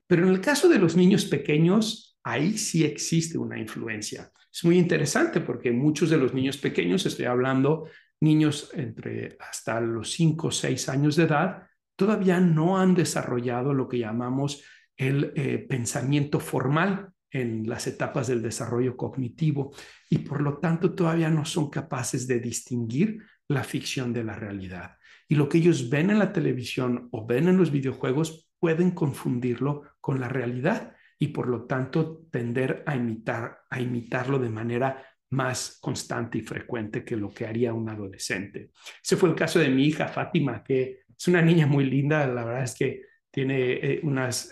[0.07, 4.31] Pero en el caso de los niños pequeños, ahí sí existe una influencia.
[4.53, 7.89] Es muy interesante porque muchos de los niños pequeños, estoy hablando
[8.21, 11.63] niños entre hasta los 5 o 6 años de edad,
[11.95, 14.63] todavía no han desarrollado lo que llamamos
[14.95, 19.75] el eh, pensamiento formal, en las etapas del desarrollo cognitivo
[20.09, 24.95] y por lo tanto todavía no son capaces de distinguir la ficción de la realidad.
[25.27, 29.83] Y lo que ellos ven en la televisión o ven en los videojuegos pueden confundirlo
[29.99, 35.77] con la realidad y por lo tanto tender a imitar a imitarlo de manera más
[35.81, 38.71] constante y frecuente que lo que haría un adolescente.
[39.03, 42.45] Ese fue el caso de mi hija Fátima, que es una niña muy linda, la
[42.45, 43.01] verdad es que
[43.35, 44.01] tiene eh,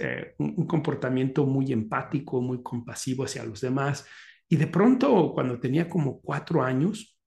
[0.01, 4.05] eh, un comportamiento muy empático, muy compasivo hacia los demás.
[4.49, 7.17] Y de pronto, cuando tenía como cuatro años,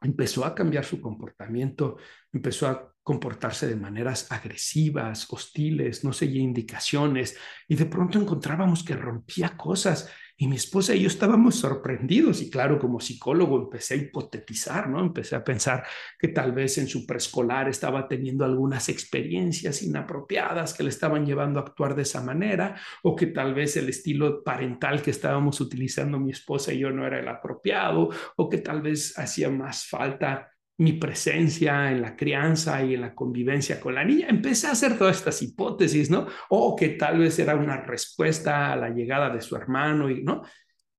[0.00, 1.98] empezó a cambiar su comportamiento,
[2.32, 7.36] empezó a comportarse de maneras agresivas, hostiles, no seguía indicaciones,
[7.68, 12.50] y de pronto encontrábamos que rompía cosas y mi esposa y yo estábamos sorprendidos y
[12.50, 15.00] claro, como psicólogo empecé a hipotetizar, ¿no?
[15.00, 15.84] Empecé a pensar
[16.18, 21.58] que tal vez en su preescolar estaba teniendo algunas experiencias inapropiadas que le estaban llevando
[21.58, 26.20] a actuar de esa manera o que tal vez el estilo parental que estábamos utilizando
[26.20, 30.55] mi esposa y yo no era el apropiado o que tal vez hacía más falta
[30.78, 34.28] mi presencia en la crianza y en la convivencia con la niña.
[34.28, 36.26] Empecé a hacer todas estas hipótesis, ¿no?
[36.50, 40.42] O que tal vez era una respuesta a la llegada de su hermano, y, ¿no?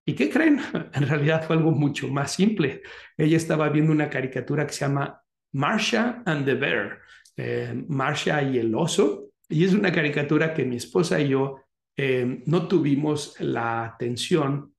[0.06, 0.60] ¿Y qué creen?
[0.94, 2.82] En realidad fue algo mucho más simple.
[3.18, 5.22] Ella estaba viendo una caricatura que se llama
[5.54, 7.00] Marsha and the Bear,
[7.36, 11.62] eh, Marsha y el oso, y es una caricatura que mi esposa y yo
[11.96, 14.74] eh, no tuvimos la atención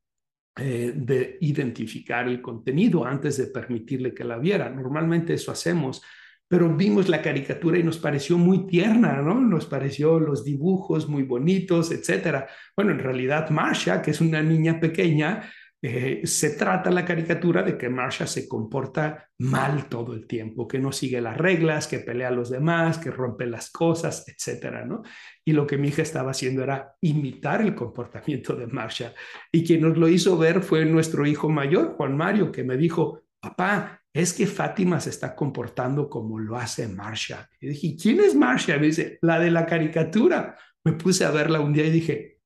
[0.58, 4.68] eh, de identificar el contenido antes de permitirle que la viera.
[4.68, 6.02] Normalmente eso hacemos,
[6.48, 9.40] pero vimos la caricatura y nos pareció muy tierna, ¿no?
[9.40, 12.48] Nos pareció los dibujos muy bonitos, etcétera.
[12.74, 15.48] Bueno, en realidad Marsha, que es una niña pequeña,
[15.80, 20.80] eh, se trata la caricatura de que Marsha se comporta mal todo el tiempo, que
[20.80, 25.02] no sigue las reglas, que pelea a los demás, que rompe las cosas, etcétera, ¿no?
[25.44, 29.14] Y lo que mi hija estaba haciendo era imitar el comportamiento de Marsha.
[29.52, 33.22] Y quien nos lo hizo ver fue nuestro hijo mayor, Juan Mario, que me dijo,
[33.38, 37.48] papá, es que Fátima se está comportando como lo hace Marsha.
[37.60, 38.76] Y dije, ¿quién es Marsha?
[38.78, 40.56] Me dice, la de la caricatura.
[40.82, 42.37] Me puse a verla un día y dije,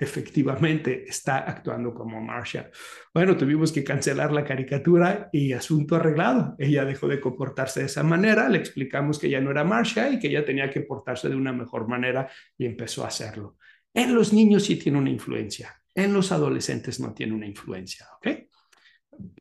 [0.00, 2.70] Efectivamente está actuando como Marsha.
[3.12, 6.54] Bueno, tuvimos que cancelar la caricatura y asunto arreglado.
[6.58, 10.18] Ella dejó de comportarse de esa manera, le explicamos que ya no era Marsha y
[10.18, 13.58] que ella tenía que portarse de una mejor manera y empezó a hacerlo.
[13.92, 18.28] En los niños sí tiene una influencia, en los adolescentes no tiene una influencia, ¿ok?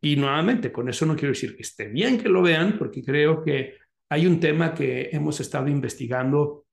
[0.02, 3.42] Y nuevamente, con eso no quiero decir que esté bien que lo vean, porque creo
[3.42, 3.78] que
[4.10, 6.66] hay un tema que hemos estado investigando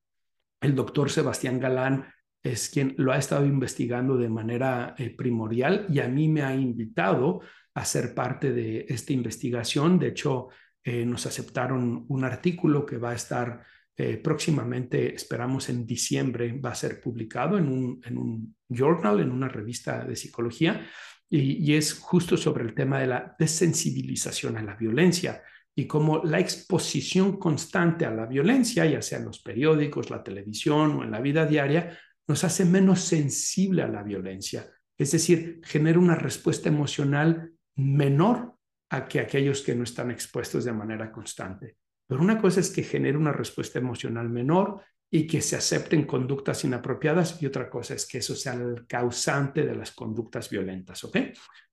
[0.61, 2.05] el doctor Sebastián Galán
[2.43, 6.55] es quien lo ha estado investigando de manera eh, primordial y a mí me ha
[6.55, 7.41] invitado
[7.74, 9.99] a ser parte de esta investigación.
[9.99, 10.49] De hecho,
[10.82, 13.64] eh, nos aceptaron un artículo que va a estar
[13.97, 19.32] eh, próximamente, esperamos en diciembre, va a ser publicado en un, en un journal, en
[19.32, 20.86] una revista de psicología,
[21.28, 25.43] y, y es justo sobre el tema de la desensibilización a la violencia
[25.74, 30.97] y cómo la exposición constante a la violencia, ya sea en los periódicos, la televisión
[30.97, 31.97] o en la vida diaria,
[32.29, 34.70] nos hace menos sensible a la violencia.
[34.97, 38.55] Es decir, genera una respuesta emocional menor
[38.91, 41.76] a que aquellos que no están expuestos de manera constante.
[42.07, 46.64] Pero una cosa es que genere una respuesta emocional menor y que se acepten conductas
[46.64, 51.16] inapropiadas y otra cosa es que eso sea el causante de las conductas violentas, ¿ok?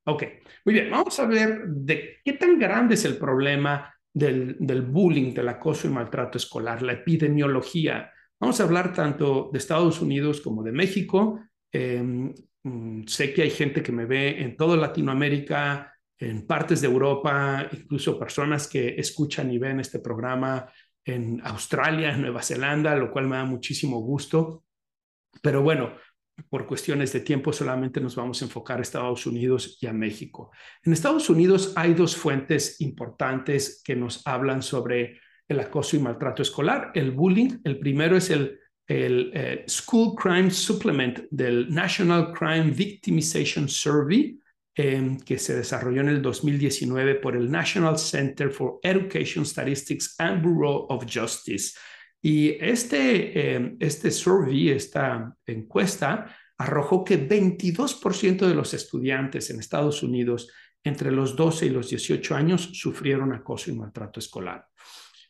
[0.06, 0.24] Ok,
[0.64, 5.34] muy bien, vamos a ver de qué tan grande es el problema del, del bullying,
[5.34, 8.12] del acoso y maltrato escolar, la epidemiología.
[8.40, 11.40] Vamos a hablar tanto de Estados Unidos como de México.
[11.72, 17.68] Mm, sé que hay gente que me ve en toda Latinoamérica, en partes de Europa,
[17.72, 20.68] incluso personas que escuchan y ven este programa
[21.04, 24.64] en Australia, en Nueva Zelanda, lo cual me da muchísimo gusto.
[25.42, 25.94] Pero bueno,
[26.50, 30.52] por cuestiones de tiempo solamente nos vamos a enfocar a Estados Unidos y a México.
[30.84, 36.42] En Estados Unidos hay dos fuentes importantes que nos hablan sobre el acoso y maltrato
[36.42, 37.60] escolar, el bullying.
[37.64, 44.40] El primero es el, eh, School Crime Supplement del National Crime Victimization Survey,
[44.78, 50.44] Em, que se desarrolló en el 2019 por el National Center for Education Statistics and
[50.44, 51.78] Bureau of Justice.
[52.22, 60.04] Y este, em, este survey, esta encuesta, arrojó que 22% de los estudiantes en Estados
[60.04, 60.52] Unidos
[60.84, 64.66] entre los 12 y los 18 años sufrieron acoso y maltrato escolar.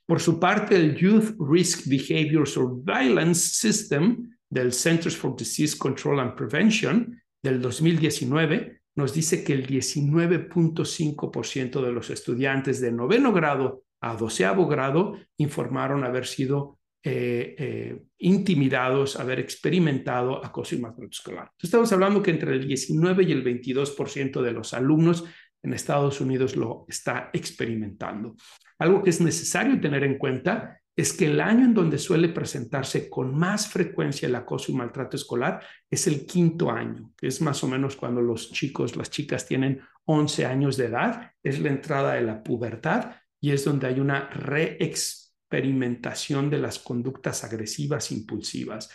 [0.06, 6.36] Por su parte, el Youth Risk Behavior Surveillance System del Centers for Disease Control and
[6.36, 14.16] Prevention del 2019 nos dice que el 19.5% de los estudiantes de noveno grado a
[14.16, 21.52] doceavo grado informaron haber sido eh, eh, intimidados, haber experimentado acoso y maltrato escolar.
[21.62, 25.24] estamos hablando que entre el 19 y el 22% de los alumnos
[25.66, 28.36] en Estados Unidos lo está experimentando.
[28.78, 33.10] Algo que es necesario tener en cuenta es que el año en donde suele presentarse
[33.10, 37.64] con más frecuencia el acoso y maltrato escolar es el quinto año, que es más
[37.64, 42.14] o menos cuando los chicos, las chicas tienen 11 años de edad, es la entrada
[42.14, 48.92] de la pubertad y es donde hay una reexperimentación de las conductas agresivas impulsivas.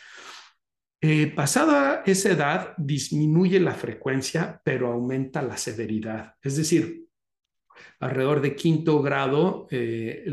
[1.02, 6.34] Eh, pasada esa edad, disminuye la frecuencia, pero aumenta la severidad.
[6.42, 7.06] Es decir,
[8.00, 10.26] alrededor de quinto grado, eh,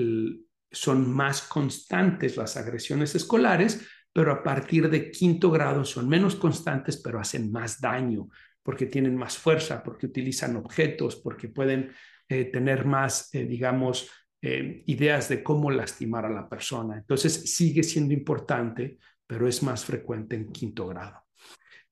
[0.70, 6.98] son más constantes las agresiones escolares, pero a partir de quinto grado son menos constantes,
[6.98, 8.28] pero hacen más daño,
[8.62, 11.92] porque tienen más fuerza, porque utilizan objetos, porque pueden
[12.28, 14.10] eh, tener más, digamos,
[14.40, 16.96] ideas de cómo lastimar a la persona.
[16.96, 18.98] Entonces sigue siendo importante,
[19.28, 21.28] pero es más frecuente en quinto grado.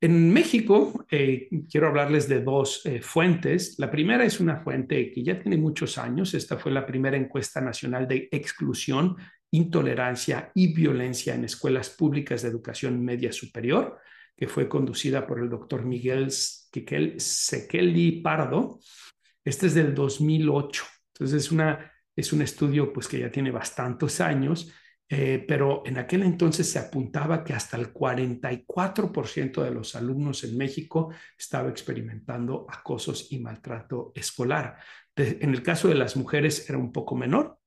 [0.02, 3.76] En México, eh, quiero hablarles de dos eh, fuentes.
[3.80, 6.34] La primera es una fuente que ya tiene muchos años.
[6.34, 9.16] Esta fue la primera encuesta nacional de exclusión,
[9.52, 13.98] intolerancia y violencia en escuelas públicas de educación media superior,
[14.36, 18.80] que fue conducida por el doctor Miguel Sekeli Pardo.
[19.44, 20.84] Este es del 2008.
[21.14, 24.72] Entonces es, una, es un estudio pues, que ya tiene bastantes años
[25.08, 30.58] eh, pero en aquel entonces se apuntaba que hasta el 44% de los alumnos en
[30.58, 34.78] México estaba experimentando acosos y maltrato escolar.
[35.16, 37.58] en el caso de las mujeres era un poco menor,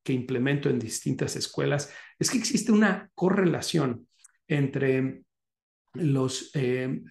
[0.05, 4.07] que implemento en distintas escuelas es que existe una correlación
[4.47, 5.23] entre
[5.95, 7.01] los, eh,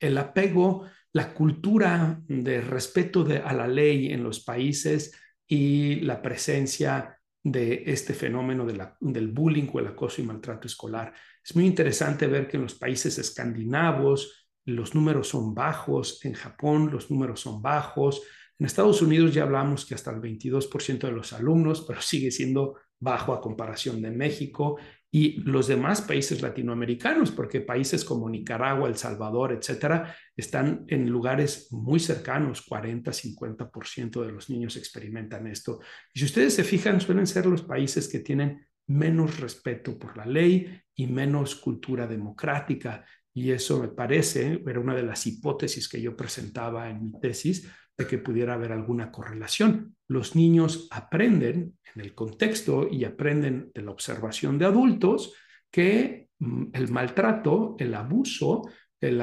[0.00, 5.12] el, apego, la cultura de respeto a la ley en los países
[5.46, 8.66] y la presencia de este fenómeno
[9.00, 11.14] del bullying o el acoso y maltrato escolar.
[11.44, 16.90] Es muy interesante ver que en los países escandinavos los números son bajos, en Japón
[16.90, 18.22] los números son bajos,
[18.58, 22.76] en Estados Unidos ya hablamos que hasta el 22% de los alumnos, pero sigue siendo
[23.00, 24.78] bajo a comparación de México
[25.10, 31.68] y los demás países latinoamericanos, porque países como Nicaragua, El Salvador, etcétera, están en lugares
[31.70, 35.78] muy cercanos, 40, 50% de los niños experimentan esto.
[36.12, 40.26] Y si ustedes se fijan, suelen ser los países que tienen menos respeto por la
[40.26, 43.04] ley y menos cultura democrática.
[43.32, 47.70] Y eso me parece, era una de las hipótesis que yo presentaba en mi tesis,
[47.96, 49.96] de que pudiera haber alguna correlación.
[50.08, 55.34] Los niños aprenden en el contexto y aprenden de la observación de adultos
[55.70, 58.68] que mm, el maltrato, el abuso,
[59.00, 59.22] el,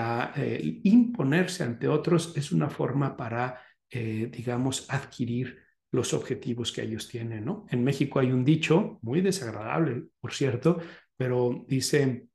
[0.84, 3.60] imponerse ante otros es una forma para,
[3.90, 5.58] eh, digamos, adquirir
[5.92, 7.46] los objetivos que ellos tienen.
[7.46, 7.66] ¿no?
[7.70, 10.80] En México hay un dicho muy desagradable, por cierto,
[11.18, 12.28] pero dice,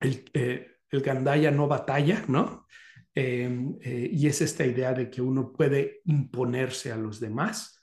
[0.00, 2.66] el, eh, el gandaya no batalla, ¿no?
[3.14, 7.80] Em, eh, y es esta idea de que uno puede imponerse a los demás,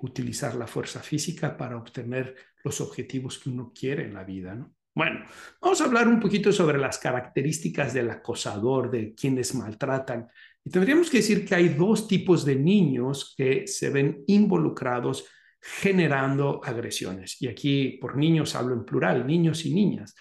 [0.00, 2.34] utilizar la fuerza física para obtener
[2.64, 4.54] los objetivos que uno quiere en la vida.
[4.54, 4.74] ¿no?
[4.94, 5.24] Bueno,
[5.60, 10.28] vamos a hablar un poquito sobre las características del acosador, de quienes maltratan.
[10.62, 15.24] Y tendríamos que decir que hay dos tipos de niños que se ven involucrados
[15.58, 17.40] generando agresiones.
[17.40, 20.14] Y aquí por niños hablo en plural, niños y niñas.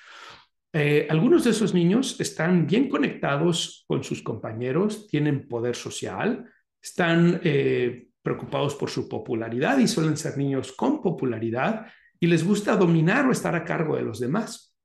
[0.74, 6.50] Eh, algunos de esos niños están bien conectados con sus compañeros, tienen poder social,
[6.82, 11.88] están eh, preocupados por su popularidad y suelen ser niños con popularidad
[12.20, 14.76] y les gusta dominar o estar a cargo de los demás.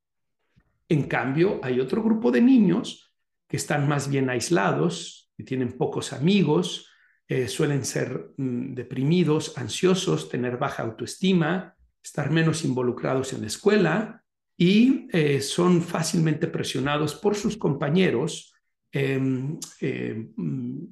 [0.89, 3.13] En cambio, hay otro grupo de niños
[3.49, 6.91] que están más bien aislados, y tienen pocos amigos,
[7.29, 14.25] eh, suelen ser mm, deprimidos, ansiosos, tener baja autoestima, estar menos involucrados en la escuela,
[14.57, 18.55] y eh, son fácilmente presionados por sus compañeros,
[18.91, 20.33] em, em,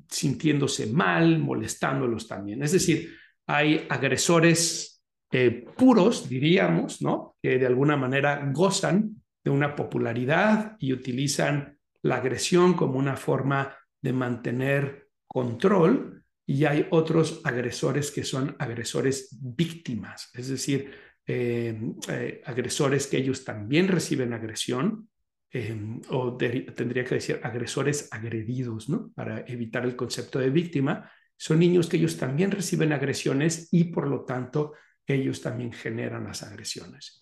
[0.09, 2.63] sintiéndose mal, molestándolos también.
[2.63, 3.15] Es decir,
[3.47, 7.37] hay agresores eh, puros, diríamos, ¿no?
[7.43, 13.77] que de alguna manera gozan de una popularidad y utilizan la agresión como una forma
[14.01, 20.93] de mantener control y hay otros agresores que son agresores víctimas, es decir,
[21.27, 25.09] eh, eh, agresores que ellos también reciben agresión,
[25.51, 29.11] eh, o tendría que decir agresores agredidos, ¿no?
[29.15, 34.09] Para evitar el concepto de víctima, son niños que ellos también reciben agresiones y por
[34.09, 34.73] lo tanto
[35.07, 37.21] ellos también generan las agresiones.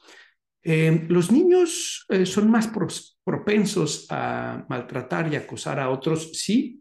[0.65, 2.71] los niños son más
[3.25, 6.81] propensos a maltratar y acosar a otros, sí,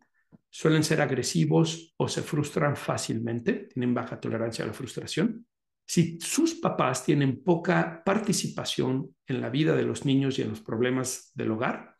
[0.49, 5.45] suelen ser agresivos o se frustran fácilmente, tienen baja tolerancia a la frustración.
[5.91, 10.61] Si sus papás tienen poca participación en la vida de los niños y en los
[10.61, 11.97] problemas del hogar,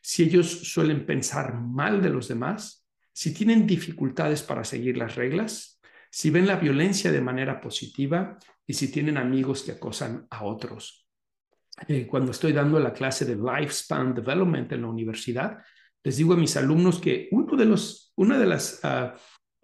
[0.00, 5.78] si ellos suelen pensar mal de los demás, si tienen dificultades para seguir las reglas,
[6.10, 11.06] si ven la violencia de manera positiva y si tienen amigos que acosan a otros.
[11.86, 15.58] Eh, cuando estoy dando la clase de Lifespan Development en la universidad,
[16.02, 19.14] les digo a mis alumnos que uno de los, una de las ah,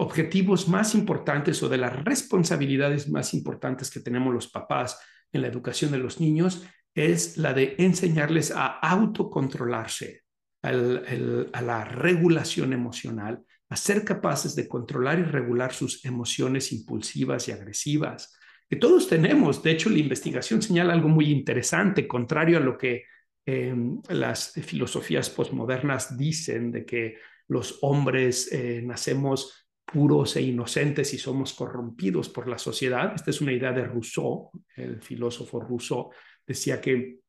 [0.01, 4.99] objetivos más importantes o de las responsabilidades más importantes que tenemos los papás
[5.31, 10.23] en la educación de los niños es la de enseñarles a autocontrolarse,
[10.63, 17.53] a la regulación emocional, a ser capaces de controlar y regular sus emociones impulsivas y
[17.53, 18.35] agresivas,
[18.71, 19.63] que todos tenemos.
[19.63, 23.05] De hecho, la investigación señala algo muy interesante, contrario a lo que
[23.45, 27.17] em, las filosofías postmodernas dicen de que
[27.49, 29.60] los hombres eh, nacemos
[29.93, 33.13] puros e inocentes y somos corrompidos por la sociedad.
[33.15, 36.11] Esta es una idea de Rousseau, el filósofo Rousseau,
[36.47, 37.21] decía que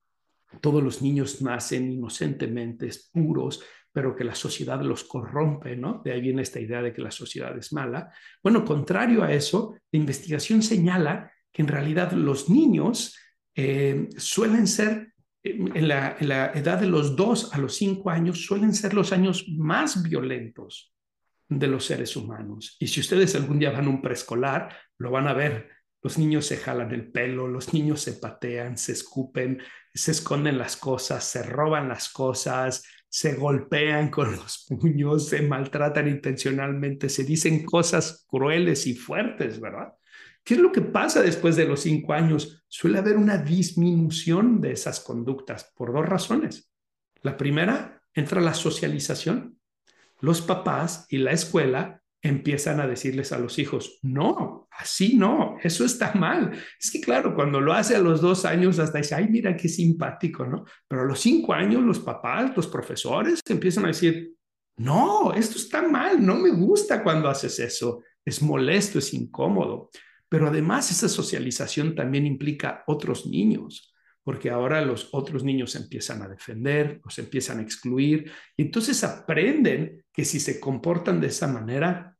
[0.59, 6.01] todos los niños nacen inocentemente, puros, pero que la sociedad los corrompe, ¿no?
[6.03, 8.11] De ahí viene esta idea de que la sociedad es mala.
[8.43, 13.17] Bueno, contrario a eso, la investigación señala que en realidad los niños
[13.55, 18.73] eh, suelen ser, la, en la edad de los dos a los cinco años, suelen
[18.73, 20.90] ser los años más violentos
[21.59, 22.77] de los seres humanos.
[22.79, 25.69] Y si ustedes algún día van a un preescolar, lo van a ver.
[26.01, 29.61] Los niños se jalan el pelo, los niños se patean, se escupen,
[29.93, 36.07] se esconden las cosas, se roban las cosas, se golpean con los puños, se maltratan
[36.07, 39.93] intencionalmente, se dicen cosas crueles y fuertes, ¿verdad?
[40.43, 42.63] ¿Qué es lo que pasa después de los cinco años?
[42.67, 46.71] Suele haber una disminución de esas conductas por dos razones.
[47.21, 49.59] La primera, entra la socialización.
[50.21, 55.83] Los papás y la escuela empiezan a decirles a los hijos, no, así no, eso
[55.83, 56.51] está mal.
[56.79, 59.67] Es que claro, cuando lo hace a los dos años, hasta dice, ay, mira qué
[59.67, 60.63] simpático, ¿no?
[60.87, 64.35] Pero a los cinco años los papás, los profesores empiezan a decir,
[64.77, 69.89] no, esto está mal, no me gusta cuando haces eso, es molesto, es incómodo.
[70.29, 73.93] Pero además esa socialización también implica otros niños,
[74.23, 80.00] porque ahora los otros niños empiezan a defender, los empiezan a excluir, y entonces aprenden
[80.11, 82.17] que si se comportan de esa manera,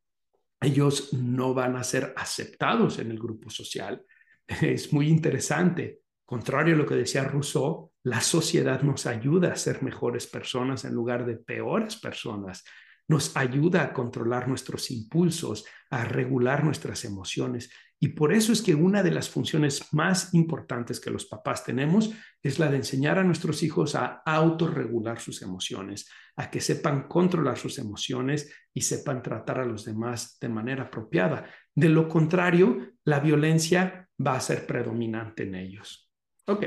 [0.61, 4.03] ellos no van a ser aceptados en el grupo social.
[4.61, 6.01] Es muy interesante.
[6.25, 10.93] Contrario a lo que decía Rousseau, la sociedad nos ayuda a ser mejores personas en
[10.93, 12.63] lugar de peores personas.
[13.07, 17.71] Nos ayuda a controlar nuestros impulsos, a regular nuestras emociones.
[18.03, 22.11] Y por eso es que una de las funciones más importantes que los papás tenemos
[22.41, 27.59] es la de enseñar a nuestros hijos a autorregular sus emociones, a que sepan controlar
[27.59, 31.45] sus emociones y sepan tratar a los demás de manera apropiada.
[31.75, 36.11] De lo contrario, la violencia va a ser predominante en ellos.
[36.47, 36.65] Ok.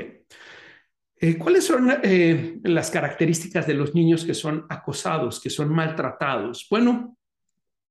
[1.17, 6.65] Eh, ¿Cuáles son eh, las características de los niños que son acosados, que son maltratados?
[6.71, 7.17] Bueno,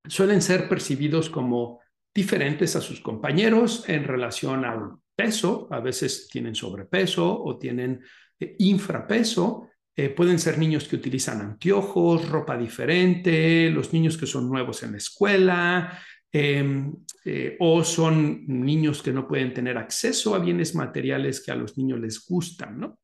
[0.07, 1.84] suelen ser percibidos como
[2.15, 8.03] diferentes a sus compañeros en relación al peso, a veces tienen sobrepeso o tienen
[8.39, 14.49] eh, infrapeso, eh, pueden ser niños que utilizan anteojos, ropa diferente, los niños que son
[14.49, 15.99] nuevos en la escuela,
[16.33, 16.93] em,
[17.25, 21.77] eh, o son niños que no pueden tener acceso a bienes materiales que a los
[21.79, 22.99] niños les gustan, ¿no?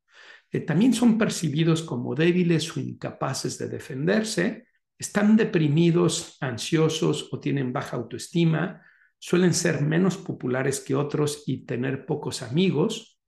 [0.67, 4.67] también son percibidos como débiles o incapaces de defenderse,
[4.99, 8.83] están deprimidos, ansiosos o tienen baja autoestima,
[9.21, 13.21] suelen ser menos populares que otros y tener pocos amigos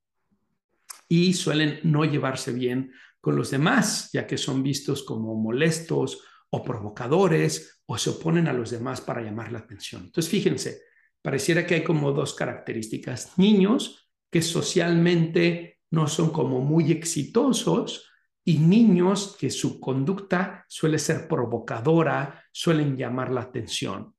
[1.07, 6.64] y suelen no llevarse bien con los demás, ya que son vistos como molestos o
[6.64, 10.05] provocadores o se oponen a los demás para llamar la atención.
[10.05, 10.80] Entonces, fíjense,
[11.20, 13.38] pareciera que hay como dos características.
[13.38, 18.11] Niños que socialmente no son como muy exitosos
[18.45, 24.14] y niños que su conducta suele ser provocadora, suelen llamar la atención.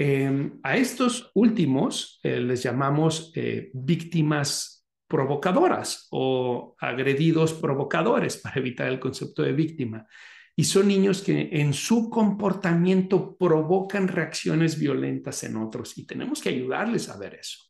[0.00, 8.86] Em, a estos últimos eh, les llamamos eh, víctimas provocadoras o agredidos provocadores para evitar
[8.86, 10.06] el concepto de víctima.
[10.54, 16.50] Y son niños que en su comportamiento provocan reacciones violentas en otros y tenemos que
[16.50, 17.64] ayudarles a ver eso.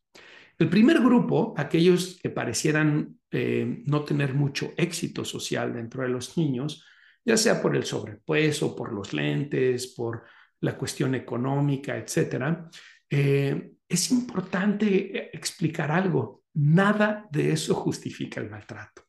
[0.58, 6.36] El primer grupo, aquellos que parecieran eh, no tener mucho éxito social dentro de los
[6.36, 6.84] niños,
[7.24, 10.24] ya sea por el sobrepeso, por los lentes, por
[10.60, 12.68] la cuestión económica, etcétera,
[13.08, 16.44] eh, es importante explicar algo.
[16.54, 19.04] Nada de eso justifica el maltrato.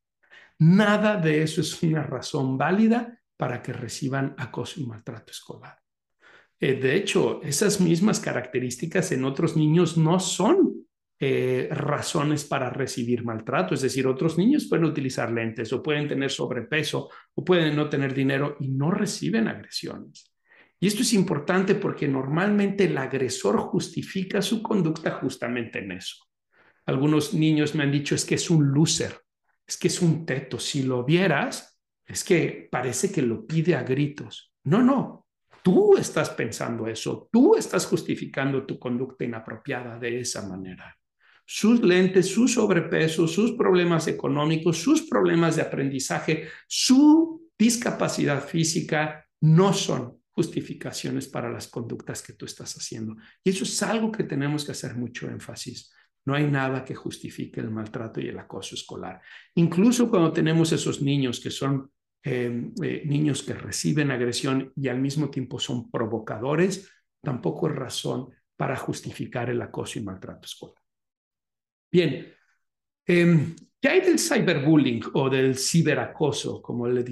[0.59, 5.77] Nada de eso es una razón válida para que reciban acoso y maltrato escolar.
[6.59, 10.79] Eh, de hecho, esas mismas características en otros niños no son
[11.21, 13.73] eh, razones para recibir maltrato.
[13.73, 18.13] Es decir, otros niños pueden utilizar lentes o pueden tener sobrepeso o pueden no tener
[18.13, 20.28] dinero y no reciben agresiones.
[20.79, 26.15] Y esto es importante porque normalmente el agresor justifica su conducta justamente en eso.
[26.85, 29.19] Algunos niños me han dicho es que es un loser,
[29.67, 30.57] es que es un teto.
[30.57, 34.53] Si lo vieras, es que parece que lo pide a gritos.
[34.63, 35.27] No, no,
[35.61, 40.95] tú estás pensando eso, tú estás justificando tu conducta inapropiada de esa manera.
[41.45, 49.73] Sus lentes, su sobrepeso, sus problemas económicos, sus problemas de aprendizaje, su discapacidad física no
[49.73, 53.17] son justificaciones para las conductas que tú estás haciendo.
[53.43, 55.91] Y eso es algo que tenemos que hacer mucho énfasis.
[56.25, 59.21] No hay nada que justifique el maltrato y el acoso escolar.
[59.55, 61.91] Incluso cuando tenemos esos niños que son
[62.23, 66.89] em, eh, niños que reciben agresión y al mismo tiempo son provocadores,
[67.21, 70.81] tampoco es razón para justificar el acoso y maltrato escolar.
[71.91, 72.33] Bien,
[73.07, 77.03] eh, ¿qué hay del cyberbullying o del ciberacoso, como le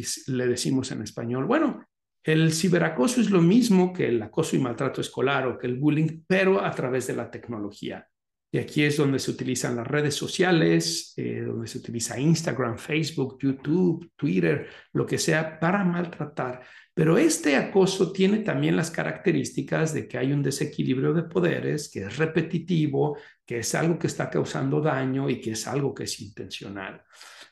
[0.47, 1.45] decimos en español?
[1.45, 1.86] Bueno,
[2.27, 6.23] el ciberacoso es lo mismo que el acoso y maltrato escolar o que el bullying,
[6.27, 8.05] pero a través de la tecnología.
[8.51, 13.37] Y aquí es donde se utilizan las redes sociales, eh, donde se utiliza Instagram, Facebook,
[13.41, 16.63] YouTube, Twitter, lo que sea, para maltratar.
[16.93, 22.01] Pero este acoso tiene también las características de que hay un desequilibrio de poderes, que
[22.01, 26.19] es repetitivo, que es algo que está causando daño y que es algo que es
[26.19, 27.03] intencional.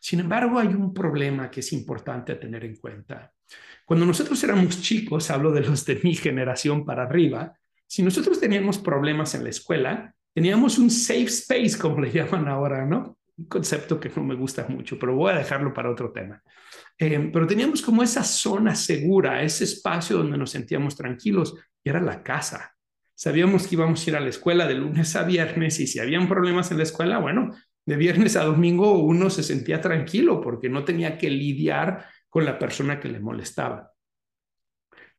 [0.05, 3.33] Sin embargo, hay un problema que es importante tener en cuenta.
[3.83, 8.77] Cuando nosotros éramos chicos, hablo de los de mi generación para arriba, si nosotros teníamos
[8.77, 13.17] problemas en la escuela, teníamos un safe space, como le llaman ahora, ¿no?
[13.35, 16.39] un concepto que no me gusta mucho, pero voy a dejarlo para otro tema.
[16.99, 21.99] Eh, pero teníamos como esa zona segura, ese espacio donde nos sentíamos tranquilos y era
[21.99, 22.75] la casa.
[23.15, 26.27] Sabíamos que íbamos a ir a la escuela de lunes a viernes y si habían
[26.27, 27.55] problemas en la escuela, bueno,
[27.85, 32.57] de viernes a domingo uno se sentía tranquilo porque no tenía que lidiar con la
[32.57, 33.91] persona que le molestaba.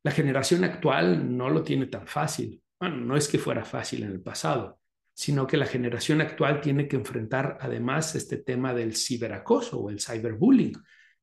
[0.03, 2.61] La generación actual no lo tiene tan fácil.
[2.79, 4.79] Bueno, no es que fuera fácil en el pasado,
[5.13, 9.99] sino que la generación actual tiene que enfrentar además este tema del ciberacoso o el
[9.99, 10.73] cyberbullying,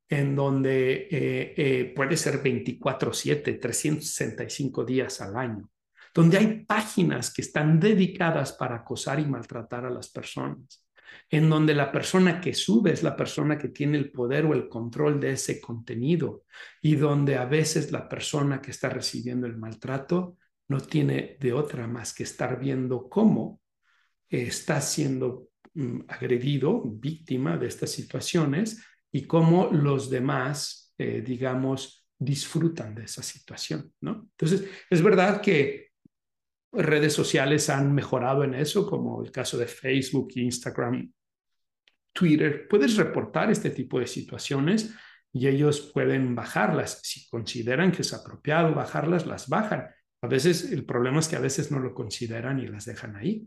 [0.09, 5.70] en donde eh, eh, puede ser 24/7, 365 días al año,
[6.12, 10.84] donde hay páginas que están dedicadas para acosar y maltratar a las personas
[11.30, 14.68] en donde la persona que sube es la persona que tiene el poder o el
[14.68, 16.44] control de ese contenido
[16.80, 20.36] y donde a veces la persona que está recibiendo el maltrato
[20.68, 23.60] no tiene de otra más que estar viendo cómo
[24.28, 32.94] está siendo mm, agredido, víctima de estas situaciones y cómo los demás, eh, digamos, disfrutan
[32.94, 34.28] de esa situación, ¿no?
[34.30, 35.84] Entonces, es verdad que
[36.76, 41.12] redes sociales han mejorado en eso, como el caso de Facebook, Instagram,
[42.12, 42.66] Twitter.
[42.68, 44.94] Puedes reportar este tipo de situaciones
[45.32, 47.00] y ellos pueden bajarlas.
[47.02, 49.86] Si consideran que es apropiado bajarlas, las bajan.
[50.22, 53.46] A veces el problema es que a veces no lo consideran y las dejan ahí.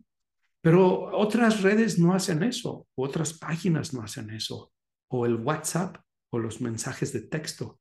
[0.61, 4.73] Pero otras redes no hacen eso, otras páginas no hacen eso,
[5.09, 5.97] o el WhatsApp,
[6.29, 7.79] o los mensajes de texto,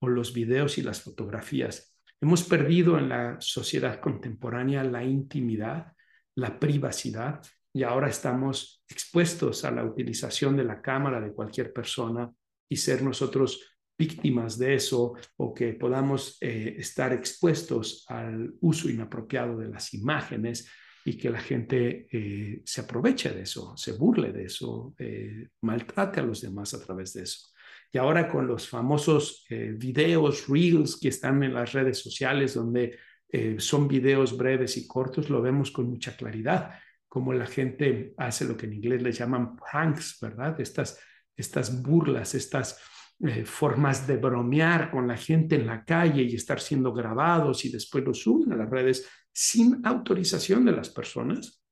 [0.00, 1.87] o los videos y las fotografías.
[2.20, 5.92] Hemos perdido en la sociedad contemporánea la intimidad,
[6.34, 7.40] la privacidad
[7.72, 12.30] y ahora estamos expuestos a la utilización de la cámara de cualquier persona
[12.68, 19.58] y ser nosotros víctimas de eso o que podamos eh, estar expuestos al uso inapropiado
[19.58, 20.68] de las imágenes
[21.04, 26.20] y que la gente eh, se aproveche de eso, se burle de eso, eh, maltrate
[26.20, 27.48] a los demás a través de eso.
[27.90, 32.98] Y ahora con los famosos eh, videos, reels que están en las redes sociales, donde
[33.30, 36.70] eh, son videos breves y cortos, lo vemos con mucha claridad,
[37.08, 40.60] como la gente hace lo que en inglés le llaman pranks, ¿verdad?
[40.60, 40.98] Estas,
[41.36, 42.78] estas burlas, estas
[43.20, 47.70] eh, formas de bromear con la gente en la calle y estar siendo grabados y
[47.70, 51.62] después los suben a las redes sin autorización de las personas.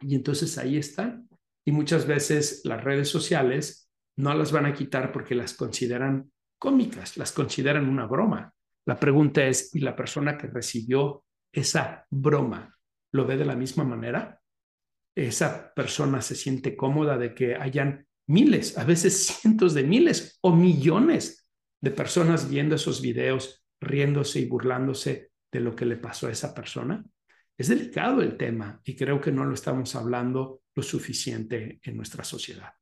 [0.00, 1.20] Y entonces ahí está.
[1.64, 3.87] Y muchas veces las redes sociales
[4.18, 8.52] no las van a quitar porque las consideran cómicas, las consideran una broma.
[8.84, 12.76] La pregunta es, ¿y la persona que recibió esa broma
[13.12, 14.40] lo ve de la misma manera?
[15.16, 20.54] ¿Esa persona se siente cómoda de que hayan miles, a veces cientos de miles o
[20.54, 21.48] millones
[21.80, 26.52] de personas viendo esos videos, riéndose y burlándose de lo que le pasó a esa
[26.54, 27.04] persona?
[27.56, 32.24] Es delicado el tema y creo que no lo estamos hablando lo suficiente en nuestra
[32.24, 32.77] sociedad.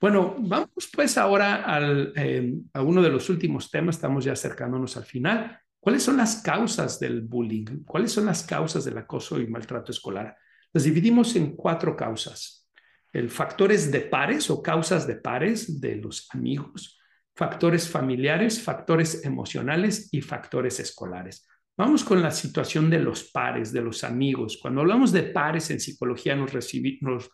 [0.00, 4.96] Bueno, vamos pues ahora al, eh, a uno de los últimos temas, estamos ya acercándonos
[4.96, 5.58] al final.
[5.80, 7.82] ¿Cuáles son las causas del bullying?
[7.84, 10.36] ¿Cuáles son las causas del acoso y maltrato escolar?
[10.72, 12.68] Las dividimos en cuatro causas.
[13.12, 17.00] El factores de pares o causas de pares de los amigos,
[17.34, 21.48] factores familiares, factores emocionales y factores escolares.
[21.76, 24.58] Vamos con la situación de los pares, de los amigos.
[24.60, 27.28] Cuando hablamos de pares en psicología nos, nos, eh,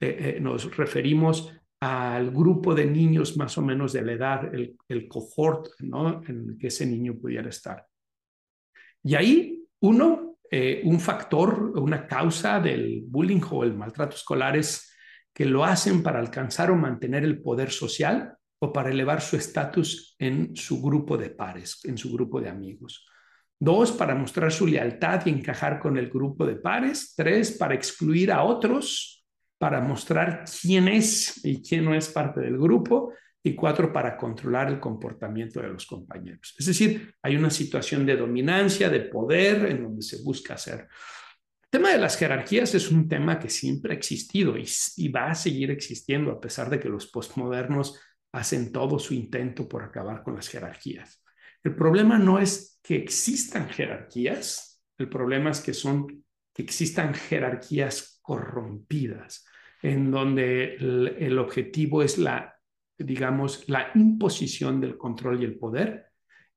[0.00, 4.76] eh, nos referimos al grupo de niños más o menos de la edad, el,
[5.08, 7.86] cohort en el que ese niño pudiera estar.
[9.02, 14.92] Y ahí, uno, eh, un factor, una causa del bullying o el maltrato escolar es
[15.32, 20.16] que lo hacen para alcanzar o mantener el poder social o para elevar su estatus
[20.18, 23.06] en su grupo de pares, en su grupo de amigos.
[23.60, 27.14] Dos, para mostrar su lealtad y encajar con el grupo de pares.
[27.16, 29.17] Tres, para excluir a otros
[29.58, 34.68] para mostrar quién es y quién no es parte del grupo, y cuatro, para controlar
[34.68, 36.54] el comportamiento de los compañeros.
[36.58, 40.88] Es decir, hay una situación de dominancia, de poder, en donde se busca hacer.
[41.62, 45.34] El tema de las jerarquías es un tema que siempre ha existido y, va a
[45.34, 48.00] seguir existiendo, a pesar de que los postmodernos
[48.32, 51.22] hacen todo su intento por acabar con las jerarquías.
[51.62, 58.17] El problema no es que existan jerarquías, el problema es que son que existan jerarquías
[58.28, 59.46] corrompidas,
[59.80, 62.54] en donde el, objetivo es la,
[62.98, 66.08] digamos, la imposición del control y el poder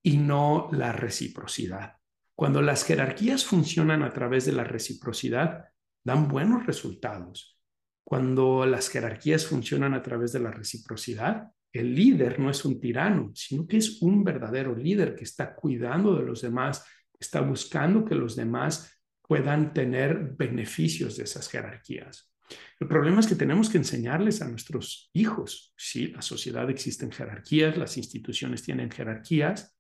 [0.04, 1.96] y no la reciprocidad.
[2.36, 5.70] Cuando las jerarquías funcionan a través de la reciprocidad,
[6.04, 7.58] dan buenos resultados.
[8.04, 13.32] Cuando las jerarquías funcionan a través de la reciprocidad, el líder no es un tirano,
[13.34, 16.86] sino que es un verdadero líder que está cuidando de los demás,
[17.18, 19.01] está buscando que los demás
[19.32, 22.34] puedan tener beneficios de esas jerarquías.
[22.82, 25.74] El problema es que tenemos que enseñarles a nuestros hijos.
[25.78, 29.74] Sí, la sociedad existen jerarquías, las instituciones tienen jerarquías,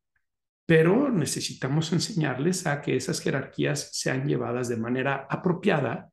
[0.65, 6.09] pero necesitamos enseñarles a que esas jerarquías sean llevadas de manera apropiada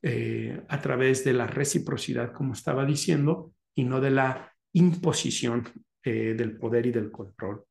[0.00, 5.68] eh, a través de la reciprocidad, como estaba diciendo, y no de la imposición
[6.04, 7.64] eh, del poder y del control.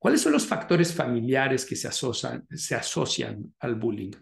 [0.00, 1.86] ¿Cuáles son los factores familiares que se
[2.74, 4.12] asocian, al bullying?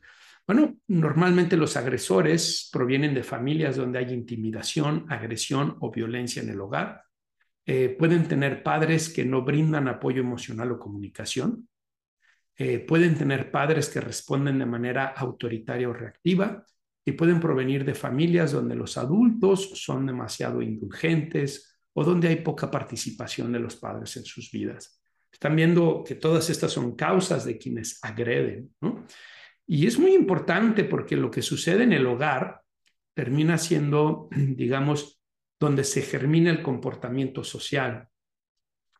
[0.44, 6.60] Bueno, normalmente los agresores provienen de familias donde hay intimidación, agresión o violencia en el
[6.60, 7.04] hogar.
[7.64, 11.68] Eh, pueden tener padres que no brindan apoyo emocional o comunicación.
[12.56, 16.64] Eh, pueden tener padres que responden de manera autoritaria o reactiva
[17.04, 22.68] y pueden provenir de familias donde los adultos son demasiado indulgentes o donde hay poca
[22.68, 24.97] participación de los padres en sus vidas.
[25.32, 28.74] Están viendo que todas estas son causas de quienes agreden.
[29.66, 32.62] Y es muy importante porque lo que sucede en el hogar
[33.14, 35.20] termina siendo, digamos,
[35.60, 38.08] donde se germina el comportamiento social.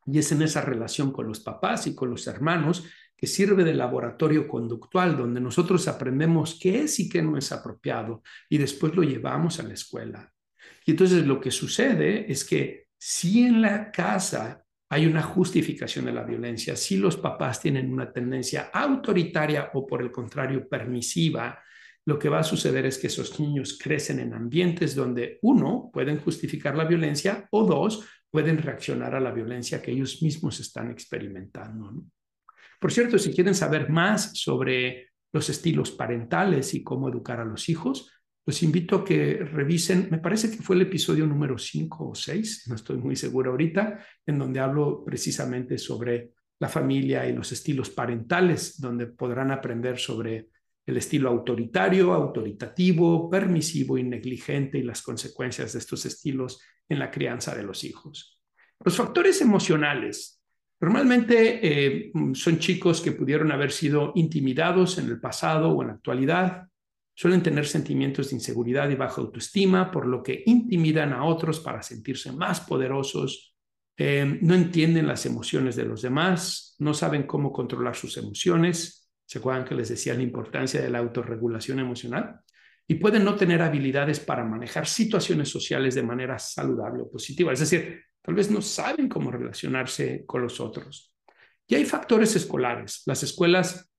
[0.07, 2.85] Y es en esa relación con los papás y con los hermanos
[3.16, 8.22] que sirve de laboratorio conductual, donde nosotros aprendemos qué es y qué no es apropiado
[8.49, 10.33] y después lo llevamos a la escuela.
[10.87, 16.12] Y entonces lo que sucede es que si en la casa hay una justificación de
[16.12, 16.74] la violencia.
[16.74, 21.62] Si los papás tienen una tendencia autoritaria o por el contrario permisiva,
[22.07, 26.18] lo que va a suceder es que esos niños crecen en ambientes donde uno, pueden
[26.18, 32.05] justificar la violencia o dos, pueden reaccionar a la violencia que ellos mismos están experimentando.
[32.80, 37.68] Por cierto, si quieren saber más sobre los estilos parentales y cómo educar a los
[37.68, 38.11] hijos,
[38.49, 42.65] los invito a que revisen, me parece que fue el episodio número 5 o 6,
[42.69, 47.91] no estoy muy seguro ahorita, en donde hablo precisamente sobre la familia y los estilos
[47.91, 50.49] parentales, donde podrán aprender sobre
[50.87, 57.11] el estilo autoritario, autoritativo, permisivo y negligente y las consecuencias de estos estilos en la
[57.11, 58.41] crianza de los hijos.
[58.83, 60.43] Los factores emocionales.
[60.81, 65.95] Normalmente eh, son chicos que pudieron haber sido intimidados en el pasado o en la
[65.97, 66.69] actualidad,
[67.19, 71.83] Suelen tener sentimientos de inseguridad y baja autoestima, por lo que intimidan a otros para
[71.83, 73.57] sentirse más poderosos.
[73.97, 79.11] Eh, no entienden las emociones de los demás, no saben cómo controlar sus emociones.
[79.27, 82.39] ¿Se acuerdan que les decía la importancia de la autorregulación emocional?
[82.87, 87.53] Y pueden no tener habilidades para manejar situaciones sociales de manera saludable o positiva.
[87.53, 91.12] Es decir, tal vez no saben cómo relacionarse con los otros.
[91.66, 93.03] Y hay factores escolares.
[93.07, 93.91] Las escuelas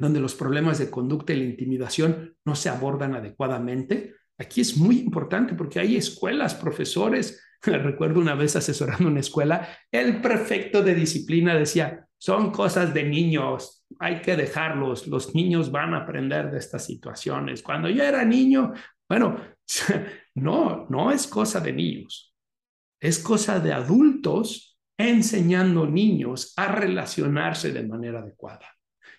[0.00, 4.14] donde los problemas de conducta y la intimidación no se abordan adecuadamente.
[4.38, 7.42] Aquí es muy importante porque hay escuelas, profesores.
[7.62, 13.86] Recuerdo una vez asesorando una escuela, el prefecto de disciplina decía, son cosas de niños,
[13.98, 17.62] hay que dejarlos, los niños van a aprender de estas situaciones.
[17.62, 18.72] Cuando yo era niño,
[19.08, 19.38] bueno,
[20.34, 22.34] no, no es cosa de niños,
[23.00, 28.66] es cosa de adultos enseñando niños a relacionarse de manera adecuada.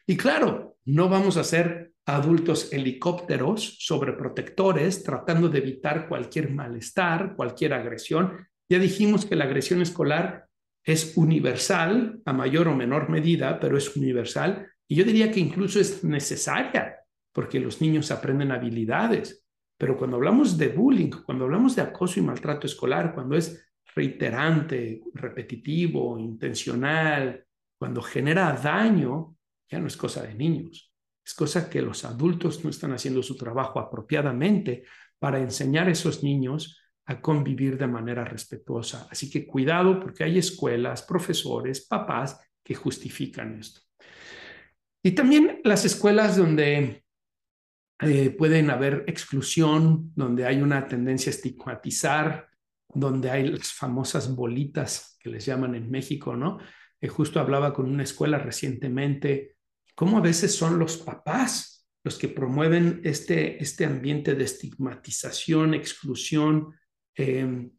[0.08, 7.74] Y claro, no vamos a ser adultos helicópteros sobreprotectores tratando de evitar cualquier malestar, cualquier
[7.74, 8.48] agresión.
[8.70, 10.48] Ya dijimos que la agresión escolar
[10.84, 15.80] es universal a mayor o menor medida, pero es universal y yo diría que incluso
[15.80, 16.98] es necesaria
[17.32, 19.46] porque los niños aprenden habilidades.
[19.78, 25.02] Pero cuando hablamos de bullying, cuando hablamos de acoso y maltrato escolar, cuando es reiterante,
[25.14, 27.46] repetitivo, intencional,
[27.80, 29.38] cuando genera daño,
[29.72, 30.94] ya no es cosa de niños,
[31.26, 34.84] es cosa que los adultos no están haciendo su trabajo apropiadamente
[35.18, 39.08] para enseñar a esos niños a convivir de manera respetuosa.
[39.10, 43.82] Así que cuidado porque hay escuelas, profesores, papás que justifican esto.
[45.04, 47.04] Y también las escuelas donde
[48.02, 52.50] eh, pueden haber exclusión, donde hay una tendencia a estigmatizar,
[52.94, 56.60] donde hay las famosas bolitas que les llaman en México, ¿no?
[57.00, 59.56] Eh, justo hablaba con una escuela recientemente
[60.02, 66.74] cómo a veces son los papás los que promueven este, este ambiente de estigmatización, exclusión,
[67.14, 67.70] em,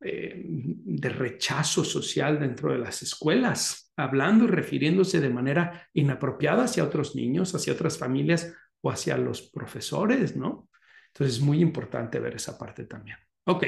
[0.00, 6.82] em, de rechazo social dentro de las escuelas, hablando y refiriéndose de manera inapropiada hacia
[6.82, 10.70] otros niños, hacia otras familias o hacia los profesores, ¿no?
[11.08, 13.18] Entonces es muy importante ver esa parte también.
[13.44, 13.66] Ok.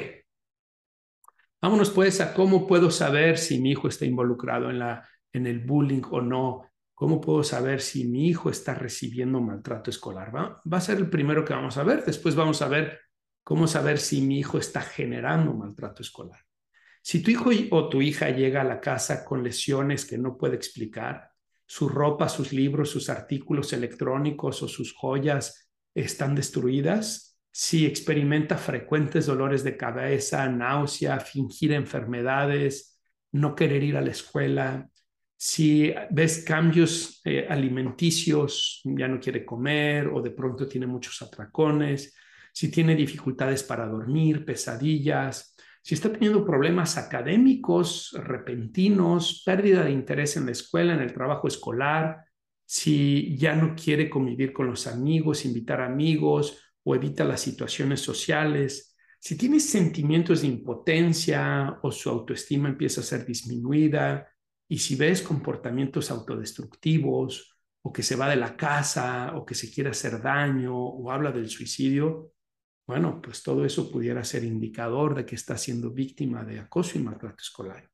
[1.61, 5.59] Vámonos pues a cómo puedo saber si mi hijo está involucrado en, la, en el
[5.59, 6.69] bullying o no
[6.99, 10.35] ¿Cómo puedo saber si mi hijo está recibiendo maltrato escolar?
[10.35, 10.61] ¿Va?
[10.69, 12.03] va a ser el primero que vamos a ver.
[12.03, 12.99] Después vamos a ver
[13.41, 16.41] cómo saber si mi hijo está generando maltrato escolar.
[17.01, 20.57] Si tu hijo o tu hija llega a la casa con lesiones que no puede
[20.57, 21.31] explicar,
[21.65, 29.25] su ropa, sus libros, sus artículos electrónicos o sus joyas están destruidas, si experimenta frecuentes
[29.25, 32.99] dolores de cabeza, náusea, fingir enfermedades,
[33.31, 34.89] no querer ir a la escuela,
[35.41, 42.13] si ves cambios eh, alimenticios, ya no quiere comer o de pronto tiene muchos atracones,
[42.51, 50.35] si tiene dificultades para dormir, pesadillas, si está teniendo problemas académicos repentinos, pérdida de interés
[50.35, 52.25] en la escuela, en el trabajo escolar,
[52.65, 58.93] si ya no quiere convivir con los amigos, invitar amigos o evita las situaciones sociales,
[59.17, 64.28] si tiene sentimientos de impotencia o su autoestima empieza a ser disminuida,
[64.69, 69.71] y si ves comportamientos autodestructivos o que se va de la casa o que se
[69.71, 72.33] quiere hacer daño o habla del suicidio,
[72.85, 77.01] bueno, pues todo eso pudiera ser indicador de que está siendo víctima de acoso y
[77.01, 77.89] maltrato escolar.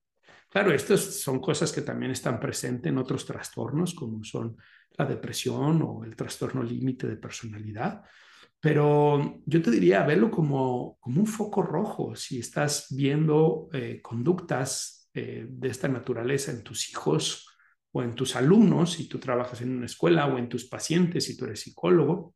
[0.49, 4.57] Claro, estas son cosas que también están presentes en otros trastornos, como son
[4.97, 8.03] la depresión o el trastorno límite de personalidad,
[8.59, 15.04] pero yo te diría, verlo como, como un foco rojo si estás viendo eh, conductas
[15.17, 17.47] eh, de esta naturaleza en tus hijos
[17.93, 21.37] o en tus alumnos, si tú trabajas en una escuela o en tus pacientes, si
[21.37, 22.35] tú eres psicólogo,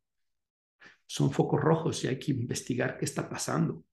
[1.06, 3.84] son focos rojos y hay que investigar qué está pasando.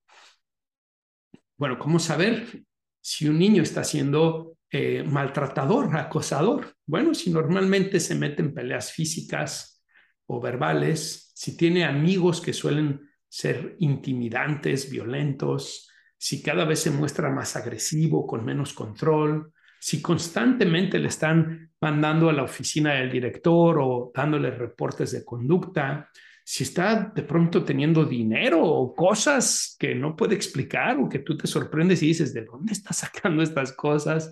[1.57, 2.63] Bueno, ¿cómo saber
[3.01, 6.73] si un niño está siendo eh, maltratador, acosador?
[6.85, 9.83] Bueno, si normalmente se mete en peleas físicas
[10.27, 17.30] o verbales, si tiene amigos que suelen ser intimidantes, violentos, si cada vez se muestra
[17.30, 23.78] más agresivo, con menos control, si constantemente le están mandando a la oficina del director
[23.80, 26.09] o dándole reportes de conducta,
[26.43, 31.38] si está de pronto teniendo dinero o cosas que no puede explicar o que tú
[31.38, 34.32] te sorprendes y dices, ¿de dónde está sacando estas cosas?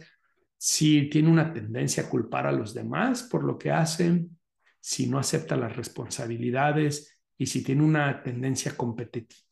[0.58, 4.40] Si tiene una tendencia a culpar a los demás por lo que hacen,
[4.80, 8.76] si no acepta las responsabilidades y si tiene una tendencia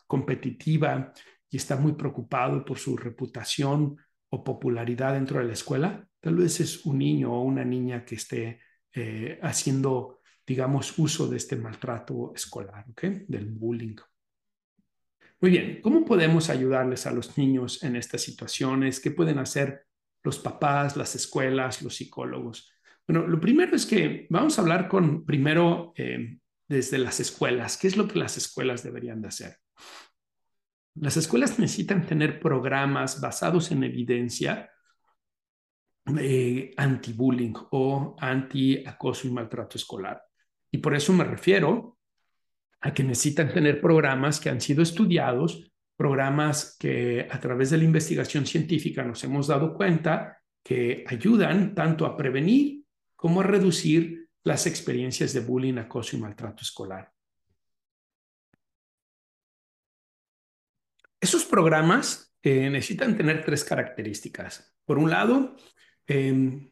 [0.08, 1.14] competitiva
[1.54, 3.95] y está muy preocupado por su reputación
[4.30, 8.16] o popularidad dentro de la escuela, tal vez es un niño o una niña que
[8.16, 8.60] esté
[8.91, 13.04] eh, haciendo digamos, uso de este maltrato escolar, ¿ok?
[13.28, 13.95] Del bullying.
[15.39, 18.99] Muy bien, ¿cómo podemos ayudarles a los niños en estas situaciones?
[18.99, 19.86] ¿Qué pueden hacer
[20.24, 22.72] los papás, las escuelas, los psicólogos?
[23.08, 26.38] Bueno, lo primero es que vamos a hablar con, primero, eh,
[26.68, 27.78] desde las escuelas.
[27.78, 29.58] ¿Qué es lo que las escuelas deberían de hacer?
[30.96, 34.70] Las escuelas necesitan tener programas basados en evidencia
[36.20, 40.22] eh, anti-bullying o anti-acoso y maltrato escolar.
[40.70, 41.98] Y por eso me refiero
[42.82, 47.86] a que necesitan tener programas que han sido estudiados, programas que a través de la
[47.86, 52.84] investigación científica nos hemos dado cuenta que ayudan tanto a prevenir
[53.16, 57.12] como a reducir las experiencias de bullying, acoso y maltrato escolar.
[61.24, 64.76] Esos programas eh, necesitan tener tres características.
[64.84, 65.56] Por un lado,
[66.06, 66.70] em,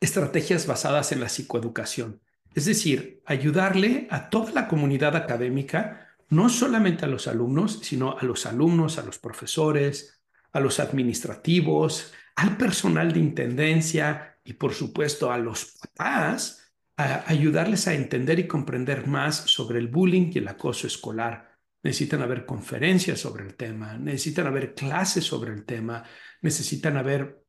[0.00, 2.22] estrategias basadas en la psicoeducación.
[2.54, 8.24] Es decir, ayudarle a toda la comunidad académica, no solamente a los alumnos, sino a
[8.24, 10.22] los alumnos, a los profesores,
[10.52, 17.88] a los administrativos, al personal de intendencia y por supuesto a los papás, a ayudarles
[17.88, 21.47] a entender y comprender más sobre el bullying y el acoso escolar.
[21.82, 26.02] Necesitan haber conferencias sobre el tema, necesitan haber clases sobre el tema,
[26.42, 27.44] necesitan haber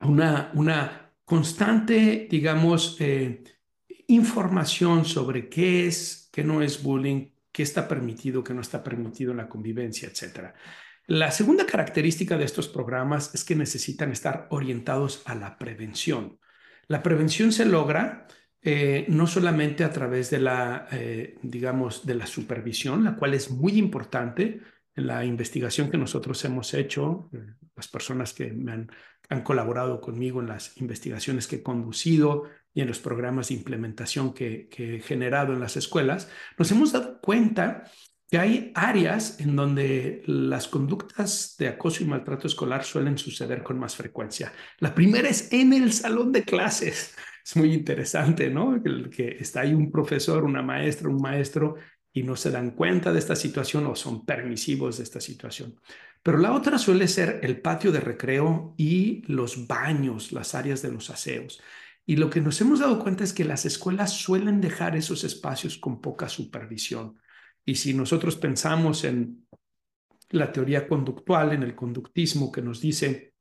[0.00, 3.42] una, una constante, digamos, eh,
[4.08, 9.30] información sobre qué es, qué no es bullying, qué está permitido, qué no está permitido
[9.30, 10.54] en la convivencia, etc.
[11.06, 16.38] La segunda característica de estos programas es que necesitan estar orientados a la prevención.
[16.88, 18.26] La prevención se logra
[18.62, 23.50] eh, no solamente a través de la, eh, digamos, de la supervisión, la cual es
[23.50, 24.60] muy importante
[24.94, 28.90] en la investigación que nosotros hemos hecho, eh, las personas que me han,
[29.28, 32.44] han, colaborado conmigo en las investigaciones que he conducido,
[32.76, 36.28] y en los programas de implementación que, he generado en las escuelas,
[36.58, 37.84] nos hemos dado cuenta
[38.30, 43.78] que hay áreas en donde las conductas de acoso y maltrato escolar suelen suceder con
[43.78, 44.52] más frecuencia.
[44.78, 47.14] La primera es en el salón de clases.
[47.46, 48.82] Es muy interesante, ¿no?
[48.82, 51.76] Que, que está ahí un profesor, una maestra, un maestro
[52.12, 55.78] y no se dan cuenta de esta situación o son permisivos de esta situación.
[56.24, 60.90] Pero la otra suele ser el patio de recreo y los baños, las áreas de
[60.90, 61.62] los aseos.
[62.04, 65.78] Y lo que nos hemos dado cuenta es que las escuelas suelen dejar esos espacios
[65.78, 67.16] con poca supervisión.
[67.64, 69.46] Y si nosotros pensamos en
[70.30, 73.34] la teoría conductual, en el conductismo que nos dice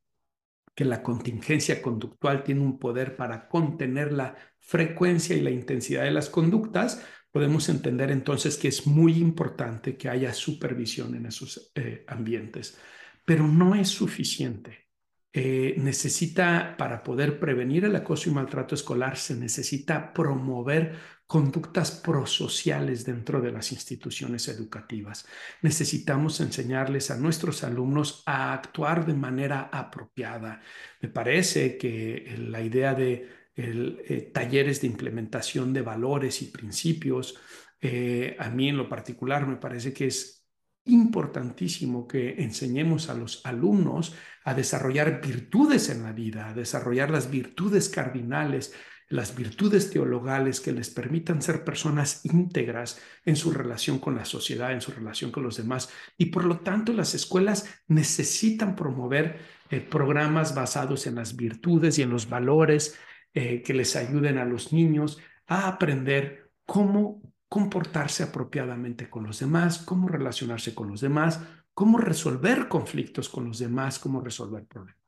[0.76, 6.11] que la contingencia conductual tiene un poder para contener la frecuencia y la intensidad de
[6.11, 12.03] las conductas, podemos entender entonces que es muy importante que haya supervisión en esos eh,
[12.07, 12.78] ambientes.
[13.26, 14.86] Pero no es suficiente.
[15.34, 20.95] Eh, necesita, para poder prevenir el acoso y maltrato escolar, se necesita promover
[21.28, 25.26] conductas prosociales dentro de las instituciones educativas.
[25.61, 30.61] Necesitamos enseñarles a nuestros alumnos a actuar de manera apropiada.
[31.01, 37.39] Me parece que la idea de eh, talleres de implementación de valores y principios.
[37.80, 40.45] Eh, a mí en lo particular me parece que es
[40.86, 44.13] importantísimo que enseñemos a los alumnos
[44.43, 48.73] a desarrollar virtudes en la vida, a desarrollar las virtudes cardinales,
[49.08, 54.72] las virtudes teologales que les permitan ser personas íntegras en su relación con la sociedad,
[54.72, 55.89] en su relación con los demás.
[56.18, 59.39] Y por lo tanto las escuelas necesitan promover
[59.70, 62.97] eh, programas basados en las virtudes y en los valores
[63.34, 69.80] eh, que les ayuden a los niños a aprender cómo comportarse apropiadamente con los demás,
[69.80, 71.39] cómo relacionarse con los demás,
[71.74, 75.05] cómo resolver conflictos con los demás, cómo resolver problemas.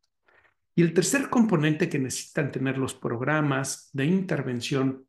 [0.78, 5.07] Y el tercer componente que necesitan tener los programas de intervención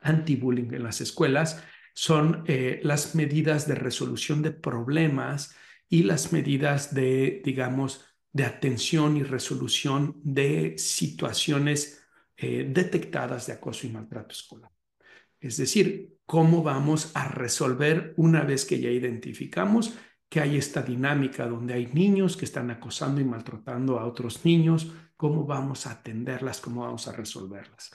[0.00, 5.54] anti-bullying en las escuelas son eh, las medidas de resolución de problemas
[5.90, 8.02] y las medidas de, digamos,
[8.32, 12.02] de atención y resolución de situaciones
[12.38, 14.70] eh, detectadas de acoso y maltrato escolar.
[15.38, 19.98] Es decir, cómo vamos a resolver una vez que ya identificamos
[20.28, 24.92] que hay esta dinámica donde hay niños que están acosando y maltratando a otros niños,
[25.16, 27.94] cómo vamos a atenderlas, cómo vamos a resolverlas.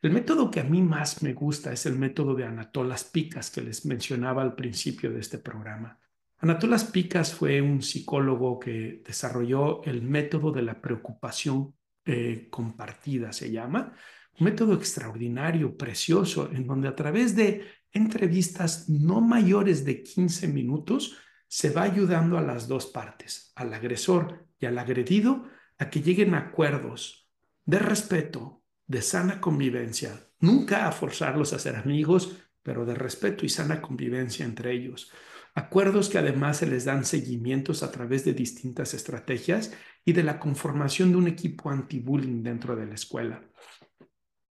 [0.00, 3.62] El método que a mí más me gusta es el método de Anatolas Picas que
[3.62, 5.98] les mencionaba al principio de este programa.
[6.38, 11.74] Anatolas Picas fue un psicólogo que desarrolló el método de la preocupación
[12.04, 13.92] eh, compartida, se llama.
[14.38, 21.16] Un método extraordinario, precioso, en donde a través de entrevistas no mayores de 15 minutos
[21.48, 25.46] se va ayudando a las dos partes, al agresor y al agredido,
[25.78, 27.28] a que lleguen a acuerdos
[27.64, 33.48] de respeto, de sana convivencia, nunca a forzarlos a ser amigos, pero de respeto y
[33.48, 35.10] sana convivencia entre ellos.
[35.54, 39.72] Acuerdos que además se les dan seguimientos a través de distintas estrategias
[40.04, 43.42] y de la conformación de un equipo anti-bullying dentro de la escuela.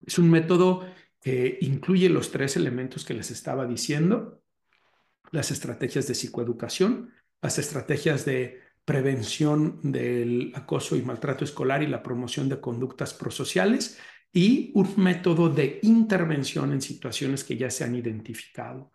[0.05, 0.87] Es un método
[1.21, 4.43] que incluye los tres elementos que les estaba diciendo,
[5.33, 12.03] las estrategias de psicoeducación, las estrategias de prevención del acoso y maltrato escolar y la
[12.03, 13.99] promoción de conductas prosociales
[14.33, 18.93] y un método de intervención en situaciones que ya se han identificado.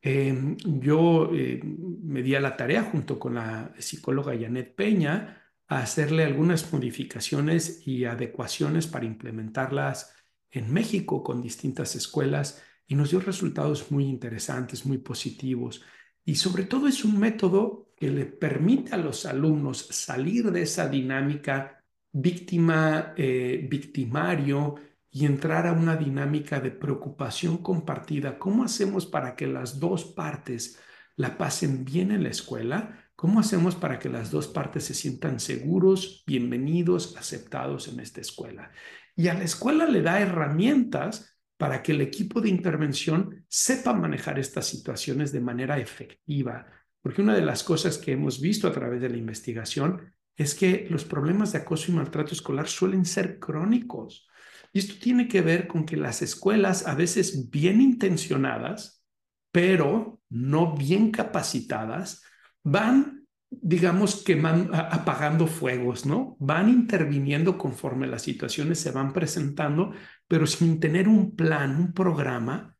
[0.00, 5.80] Em, yo eh, me di a la tarea junto con la psicóloga Janet Peña a
[5.80, 10.14] hacerle algunas modificaciones y adecuaciones para implementarlas
[10.50, 15.82] en México con distintas escuelas y nos dio resultados muy interesantes, muy positivos.
[16.24, 20.88] Y sobre todo es un método que le permite a los alumnos salir de esa
[20.88, 24.76] dinámica víctima, eh, victimario
[25.10, 28.38] y entrar a una dinámica de preocupación compartida.
[28.38, 30.78] ¿Cómo hacemos para que las dos partes
[31.16, 33.10] la pasen bien en la escuela?
[33.14, 38.70] ¿Cómo hacemos para que las dos partes se sientan seguros, bienvenidos, aceptados en esta escuela?
[39.16, 44.38] Y a la escuela le da herramientas para que el equipo de intervención sepa manejar
[44.38, 46.66] estas situaciones de manera efectiva.
[47.02, 50.86] Porque una de las cosas que hemos visto a través de la investigación es que
[50.88, 54.28] los problemas de acoso y maltrato escolar suelen ser crónicos.
[54.72, 59.04] Y esto tiene que ver con que las escuelas, a veces bien intencionadas,
[59.50, 62.22] pero no bien capacitadas,
[62.62, 63.17] van,
[63.50, 66.36] digamos, quemando, apagando fuegos, ¿no?
[66.38, 69.92] Van interviniendo conforme las situaciones se van presentando,
[70.26, 72.76] pero sin tener un plan, un programa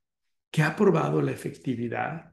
[0.51, 2.33] que ha probado la efectividad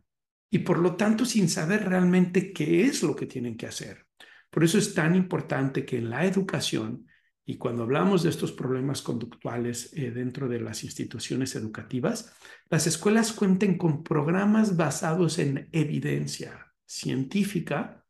[0.49, 4.05] y por lo tanto sin saber realmente qué es lo que tienen que hacer.
[4.49, 7.07] Por eso es tan importante que en la educación
[7.47, 12.33] y cuando hablamos de estos problemas conductuales eh, dentro de las instituciones educativas,
[12.69, 18.04] las escuelas cuenten con programas basados en evidencia científica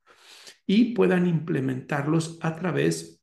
[0.66, 3.22] y puedan implementarlos a través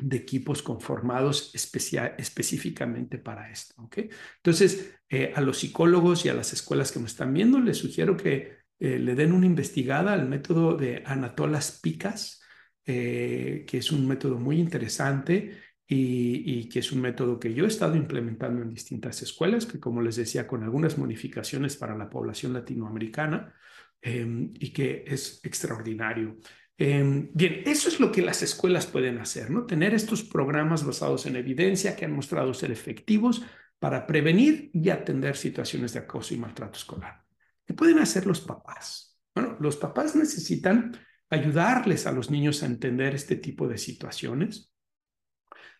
[0.00, 3.82] de equipos conformados específicamente para esto.
[3.82, 4.08] ¿okay?
[4.36, 8.16] Entonces, eh, a los psicólogos y a las escuelas que me están viendo, les sugiero
[8.16, 12.40] que eh, le den una investigada al método de Anatolas Picas,
[12.86, 17.68] eh, que es un método muy interesante y, que es un método que yo he
[17.68, 22.52] estado implementando en distintas escuelas, que como les decía, con algunas modificaciones para la población
[22.52, 23.54] latinoamericana
[24.02, 26.36] em, y que es extraordinario.
[26.80, 29.66] Em, bien, eso es lo que las escuelas pueden hacer, ¿no?
[29.66, 33.42] Tener estos programas basados en evidencia que han mostrado ser efectivos
[33.80, 37.24] para prevenir y atender situaciones de acoso y maltrato escolar.
[37.66, 39.18] ¿Qué pueden hacer los papás?
[39.34, 40.96] Bueno, los papás necesitan
[41.28, 44.72] ayudarles a los niños a entender este tipo de situaciones,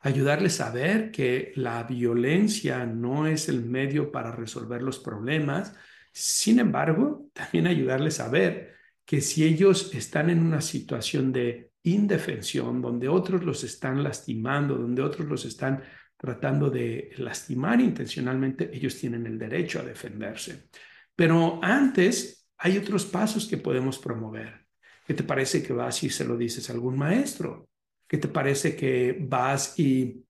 [0.01, 5.75] ayudarles a ver que la violencia no es el medio para resolver los problemas,
[6.13, 8.78] sin embargo, también ayudarles a ver
[9.09, 15.01] que si ellos están en una situación de indefensión, donde otros los están lastimando, donde
[15.01, 15.83] otros los están
[16.15, 20.69] tratando de lastimar intencionalmente, ellos tienen el derecho a defenderse.
[21.17, 24.67] Pero antes hay otros pasos que podemos promover.
[25.07, 27.71] ¿Qué te parece que vas y se lo dices a algún maestro?
[28.07, 30.23] ¿Qué te parece que vas y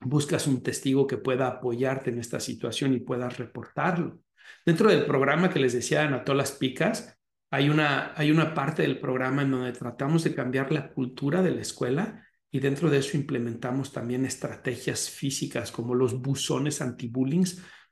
[0.00, 4.18] buscas un testigo que pueda apoyarte en esta situación y puedas reportarlo?
[4.66, 7.16] Dentro del programa que les decía Anató las Picas,
[7.52, 11.50] hay una, hay una parte del programa en donde tratamos de cambiar la cultura de
[11.50, 17.44] la escuela y dentro de eso implementamos también estrategias físicas como los buzones anti-bullying,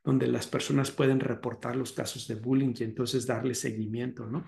[0.03, 4.45] donde las personas pueden reportar los casos de bullying y entonces darle seguimiento, ¿no?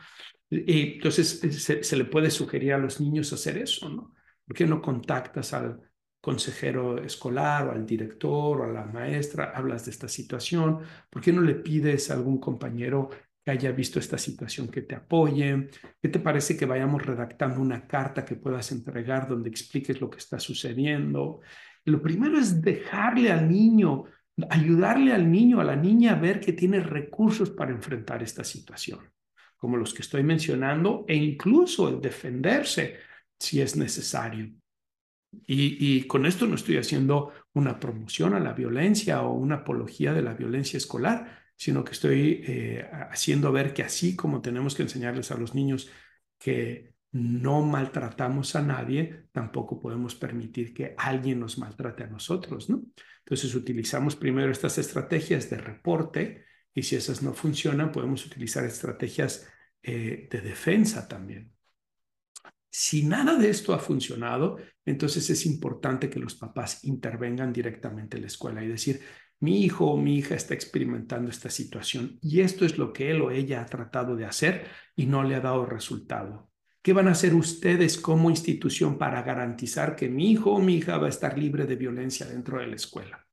[0.50, 4.16] Y entonces se, se le puede sugerir a los niños hacer eso, ¿no?
[4.48, 5.80] ¿Por qué no contactas al
[6.22, 10.80] consejero escolar o al director o a la maestra, hablas de esta situación?
[11.12, 13.12] ¿Por qué no le pides a algún compañero
[13.44, 15.70] que haya visto esta situación, que te apoye.
[16.02, 20.20] ¿Qué te parece que vayamos redactando una carta que puedas entregar donde expliques lo que
[20.20, 21.42] está sucediendo?
[21.86, 24.06] lo primero es dejarle al niño,
[24.50, 29.12] ayudarle al niño, a la niña a ver que tiene recursos para enfrentar esta situación,
[29.58, 33.00] como los que estoy mencionando, e incluso el defenderse
[33.38, 34.50] si es necesario.
[35.46, 40.14] Y, y, con esto no estoy haciendo una promoción a la violencia o una apología
[40.14, 44.84] de la violencia escolar, sino que estoy eh, haciendo ver que así como tenemos que
[44.84, 45.90] enseñarles a los niños
[46.38, 52.84] que no maltratamos a nadie, tampoco podemos permitir que alguien nos maltrate a nosotros, ¿no?
[53.20, 59.48] Entonces utilizamos primero estas estrategias de reporte y si esas no funcionan, podemos utilizar estrategias
[59.82, 61.54] eh, de defensa también.
[62.70, 68.24] Si nada de esto ha funcionado, entonces es importante que los papás intervengan directamente en
[68.24, 69.00] la escuela y decir,
[69.44, 73.22] mi hijo o mi hija está experimentando esta situación y esto es lo que él
[73.22, 76.50] o ella ha tratado de hacer y no le ha dado resultado.
[76.82, 80.98] ¿Qué van a hacer ustedes como institución para garantizar que mi hijo o mi hija
[80.98, 83.28] va a estar libre de violencia dentro de la escuela?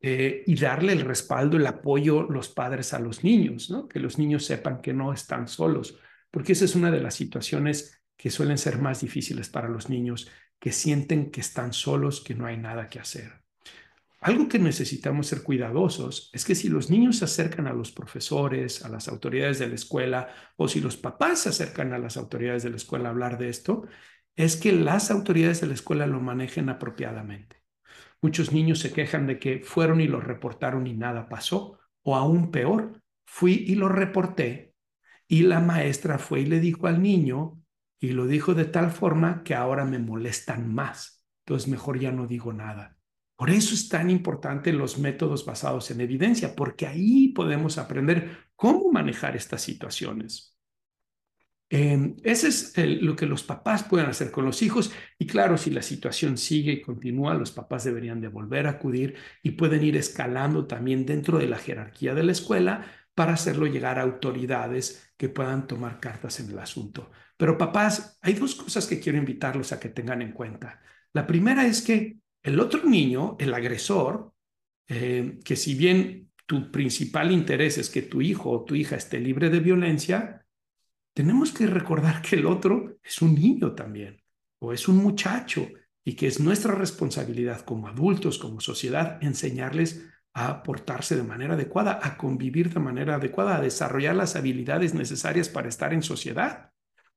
[0.00, 4.44] Eh, y darle el respaldo, el apoyo los padres a los niños, que los niños
[4.44, 5.98] sepan que no están solos,
[6.30, 10.30] porque esa es una de las situaciones que suelen ser más difíciles para los niños,
[10.60, 13.45] que sienten que están solos, que no hay nada que hacer.
[14.26, 18.84] Algo que necesitamos ser cuidadosos es que si los niños se acercan a los profesores,
[18.84, 22.64] a las autoridades de la escuela, o si los papás se acercan a las autoridades
[22.64, 23.86] de la escuela a hablar de esto,
[24.34, 27.62] es que las autoridades de la escuela lo manejen apropiadamente.
[28.20, 32.50] Muchos niños se quejan de que fueron y lo reportaron y nada pasó, o aún
[32.50, 34.74] peor, fui y lo reporté
[35.28, 37.62] y la maestra fue y le dijo al niño
[38.00, 41.24] y lo dijo de tal forma que ahora me molestan más.
[41.44, 42.95] Entonces mejor ya no digo nada.
[43.36, 48.90] Por eso es tan importante los métodos basados en evidencia, porque ahí podemos aprender cómo
[48.90, 50.56] manejar estas situaciones.
[51.68, 55.70] Eh, ese es lo que los papás pueden hacer con los hijos y claro, si
[55.70, 59.96] la situación sigue y continúa, los papás deberían de volver a acudir y pueden ir
[59.96, 65.28] escalando también dentro de la jerarquía de la escuela para hacerlo llegar a autoridades que
[65.28, 67.10] puedan tomar cartas en el asunto.
[67.36, 70.80] Pero papás, hay dos cosas que quiero invitarlos a que tengan en cuenta.
[71.12, 74.32] La primera es que el otro niño, el agresor,
[74.86, 79.18] eh, que si bien tu principal interés es que tu hijo o tu hija esté
[79.18, 80.46] libre de violencia,
[81.12, 84.22] tenemos que recordar que el otro es un niño también,
[84.60, 85.66] o es un muchacho,
[86.04, 91.98] y que es nuestra responsabilidad como adultos, como sociedad, enseñarles a portarse de manera adecuada,
[92.00, 96.70] a convivir de manera adecuada, a desarrollar las habilidades necesarias para estar en sociedad.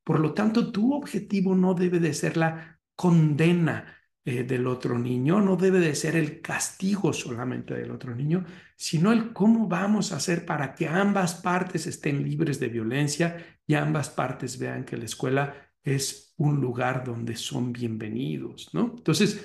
[0.04, 3.99] Por lo tanto, tu objetivo no debe de ser la condena,
[4.30, 8.46] eh, del otro niño, no debe de ser el castigo solamente del otro niño,
[8.76, 13.74] sino el cómo vamos a hacer para que ambas partes estén libres de violencia y
[13.74, 18.94] ambas partes vean que la escuela es un lugar donde son bienvenidos, ¿no?
[18.98, 19.44] Entonces,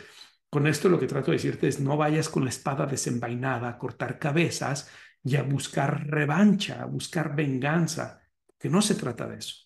[0.51, 3.78] con esto lo que trato de decirte es no vayas con la espada desenvainada a
[3.78, 4.90] cortar cabezas
[5.23, 8.20] y a buscar revancha, a buscar venganza,
[8.59, 9.65] que no se trata de eso.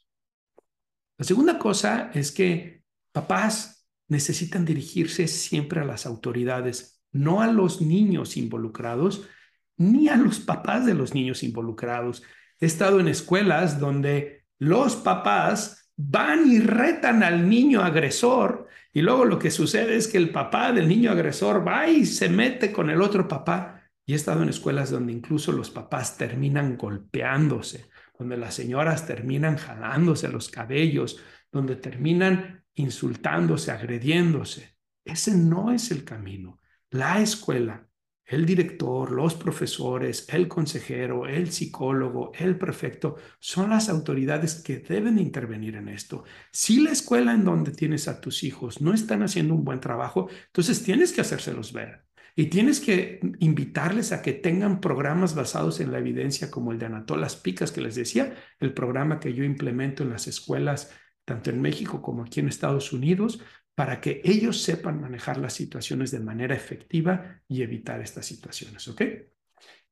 [1.16, 3.77] La segunda cosa es que papás
[4.08, 9.28] necesitan dirigirse siempre a las autoridades, no a los niños involucrados,
[9.76, 12.22] ni a los papás de los niños involucrados.
[12.60, 19.24] He estado en escuelas donde los papás van y retan al niño agresor y luego
[19.24, 22.90] lo que sucede es que el papá del niño agresor va y se mete con
[22.90, 23.82] el otro papá.
[24.04, 29.56] Y he estado en escuelas donde incluso los papás terminan golpeándose, donde las señoras terminan
[29.56, 31.20] jalándose los cabellos,
[31.52, 34.76] donde terminan insultándose, agrediéndose.
[35.04, 36.60] Ese no es el camino.
[36.90, 37.88] La escuela
[38.28, 45.18] el director, los profesores, el consejero, el psicólogo, el prefecto, son las autoridades que deben
[45.18, 46.24] intervenir en esto.
[46.52, 50.28] Si la escuela en donde tienes a tus hijos no están haciendo un buen trabajo,
[50.46, 52.04] entonces tienes que hacérselos ver.
[52.36, 56.86] Y tienes que invitarles a que tengan programas basados en la evidencia como el de
[56.86, 60.92] Anatolas Picas que les decía, el programa que yo implemento en las escuelas
[61.28, 63.40] tanto en México como aquí en Estados Unidos,
[63.74, 69.02] para que ellos sepan manejar las situaciones de manera efectiva y evitar estas situaciones, ¿ok?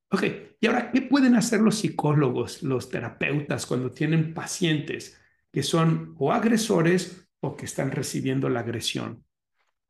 [0.09, 0.23] Ok,
[0.59, 5.19] y ahora, ¿qué pueden hacer los psicólogos, los terapeutas cuando tienen pacientes
[5.51, 9.23] que son o agresores o que están recibiendo la agresión?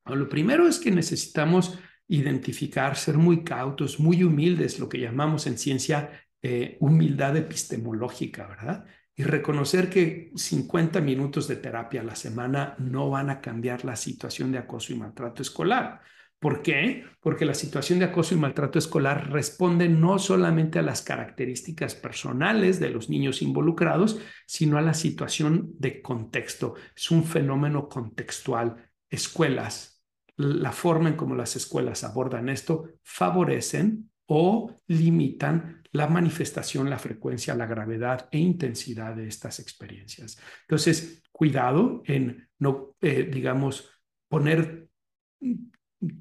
[0.05, 5.57] lo primero es que necesitamos identificar, ser muy cautos, muy humildes, lo que llamamos en
[5.57, 6.11] ciencia
[6.41, 8.85] eh, humildad epistemológica, ¿verdad?
[9.19, 13.95] Y reconocer que 50 minutos de terapia a la semana no van a cambiar la
[13.95, 16.01] situación de acoso y maltrato escolar.
[16.39, 17.03] ¿Por qué?
[17.19, 22.79] Porque la situación de acoso y maltrato escolar responde no solamente a las características personales
[22.79, 26.75] de los niños involucrados, sino a la situación de contexto.
[26.95, 28.91] Es un fenómeno contextual.
[29.09, 30.03] Escuelas,
[30.35, 37.55] la forma en cómo las escuelas abordan esto favorecen o limitan la manifestación, la frecuencia,
[37.55, 40.37] la gravedad e intensidad de estas experiencias.
[40.61, 43.89] Entonces, cuidado en no, eh, digamos,
[44.27, 44.87] poner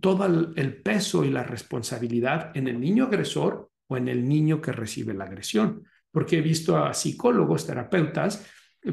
[0.00, 4.72] todo el peso y la responsabilidad en el niño agresor o en el niño que
[4.72, 8.46] recibe la agresión, porque he visto a psicólogos, terapeutas,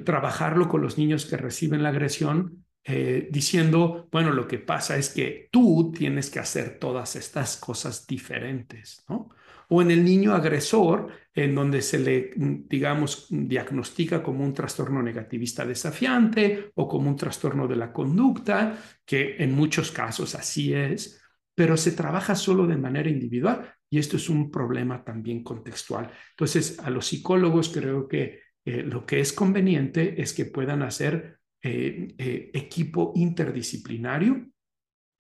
[0.04, 5.10] trabajarlo con los niños que reciben la agresión eh, diciendo, bueno, lo que pasa es
[5.10, 9.30] que tú tienes que hacer todas estas cosas diferentes, ¿no?
[9.70, 15.66] O en el niño agresor, en donde se le, digamos, diagnostica como un trastorno negativista
[15.66, 21.22] desafiante o como un trastorno de la conducta, que en muchos casos así es,
[21.56, 26.10] pero se trabaja solo de manera individual y esto es un problema también contextual.
[26.32, 31.40] Entonces, a los psicólogos creo que eh, lo que es conveniente es que puedan hacer
[31.66, 34.50] eh, eh, equipo interdisciplinario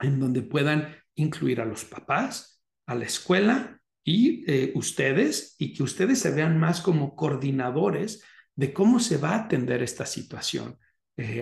[0.01, 5.83] en donde puedan incluir a los papás, a la escuela y eh, ustedes, y que
[5.83, 8.25] ustedes se vean más como coordinadores
[8.55, 10.77] de cómo se va a atender esta situación,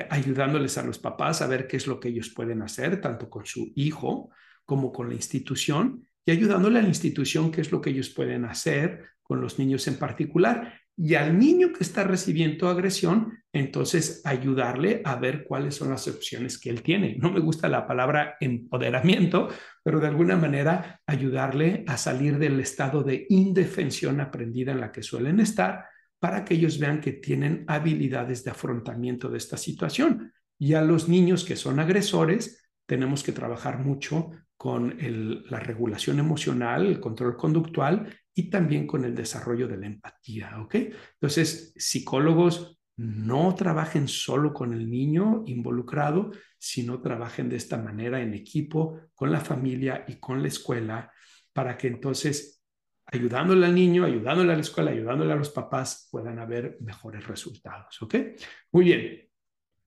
[0.10, 3.48] ayudándoles a los papás a ver qué es lo que ellos pueden hacer, tanto con
[3.48, 4.30] su hijo
[4.66, 8.46] como con la institución, y ayudándole a la institución qué es lo que ellos pueden
[8.46, 15.02] hacer con los niños en particular y al niño que está recibiendo agresión, entonces ayudarle
[15.04, 17.16] a ver cuáles son las opciones que él tiene.
[17.18, 19.50] No me gusta la palabra empoderamiento,
[19.84, 25.04] pero de alguna manera ayudarle a salir del estado de indefensión aprendida en la que
[25.04, 25.86] suelen estar
[26.20, 30.32] para que ellos vean que tienen habilidades de afrontamiento de esta situación.
[30.60, 34.96] Y a los niños que son agresores, tenemos que trabajar mucho con
[35.50, 40.76] la regulación emocional, el control conductual y también con el desarrollo de la empatía, ¿ok?
[41.14, 48.34] Entonces, psicólogos no trabajen solo con el niño involucrado, sino trabajen de esta manera en
[48.34, 51.12] equipo con la familia y con la escuela
[51.54, 52.64] para que entonces,
[53.06, 58.02] ayudándole al niño, ayudándole a la escuela, ayudándole a los papás, puedan haber mejores resultados,
[58.02, 58.16] ¿ok?
[58.72, 59.28] Muy bien.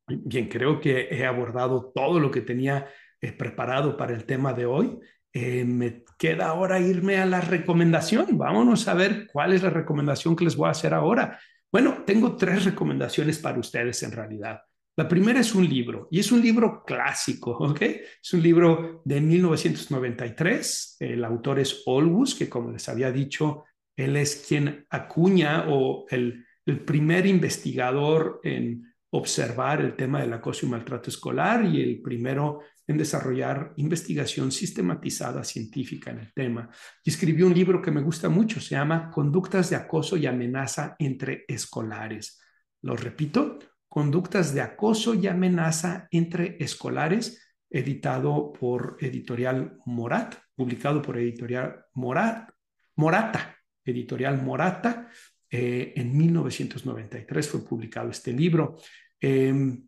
[0.07, 2.87] Bien, creo que he abordado todo lo que tenía
[3.21, 4.99] eh, preparado para el tema de hoy.
[5.35, 8.39] Eh, me queda ahora irme a la recomendación.
[8.39, 11.39] Vámonos a ver cuál es la recomendación que les voy a hacer ahora.
[11.73, 14.61] Bueno, tengo tres recomendaciones para ustedes en realidad.
[14.97, 17.83] La primera es un libro y es un libro clásico, ¿ok?
[17.83, 20.99] Es un libro de 1993.
[21.01, 23.65] El autor es Olbus, que como les había dicho,
[23.97, 26.47] él es quien acuña o el,
[26.87, 32.99] primer investigador en observar el tema del acoso y maltrato escolar y el primero en
[32.99, 36.69] desarrollar investigación sistematizada científica en el tema.
[37.03, 40.97] Y escribió un libro que me gusta mucho, se llama Conductas de acoso y amenaza
[40.99, 42.41] entre escolares.
[42.83, 43.59] Lo repito,
[43.89, 52.51] Conductas de acoso y amenaza entre escolares, editado por Editorial Morat, publicado por Editorial Morat,
[52.97, 55.09] Morata, Editorial Morata.
[55.49, 58.79] Eh, en 1993 fue publicado este libro.
[59.21, 59.87] Em,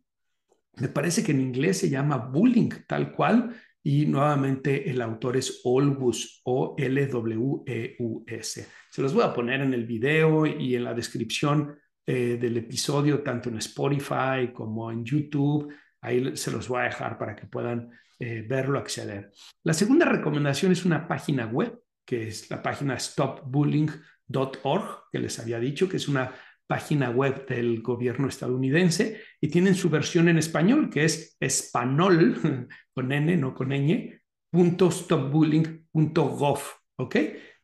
[0.77, 5.61] me parece que en inglés se llama bullying, tal cual, y nuevamente el autor es
[5.65, 7.07] Olbus, O-L-W-E-U-S.
[8.91, 13.23] Se los voy a poner en el video y en la descripción eh, del episodio,
[13.23, 15.73] tanto en Spotify como en YouTube.
[16.01, 19.31] Ahí se los voy a dejar para que puedan eh, verlo, acceder.
[19.63, 25.61] La segunda recomendación es una página web, que es la página stopbullying.org, que les había
[25.61, 26.33] dicho, que es una
[26.67, 33.13] página web del gobierno estadounidense y tienen su versión en español, que es español, con
[33.13, 34.21] N, no con ñ,
[34.53, 36.61] .stopbullying.gov,
[36.99, 37.17] ¿ok?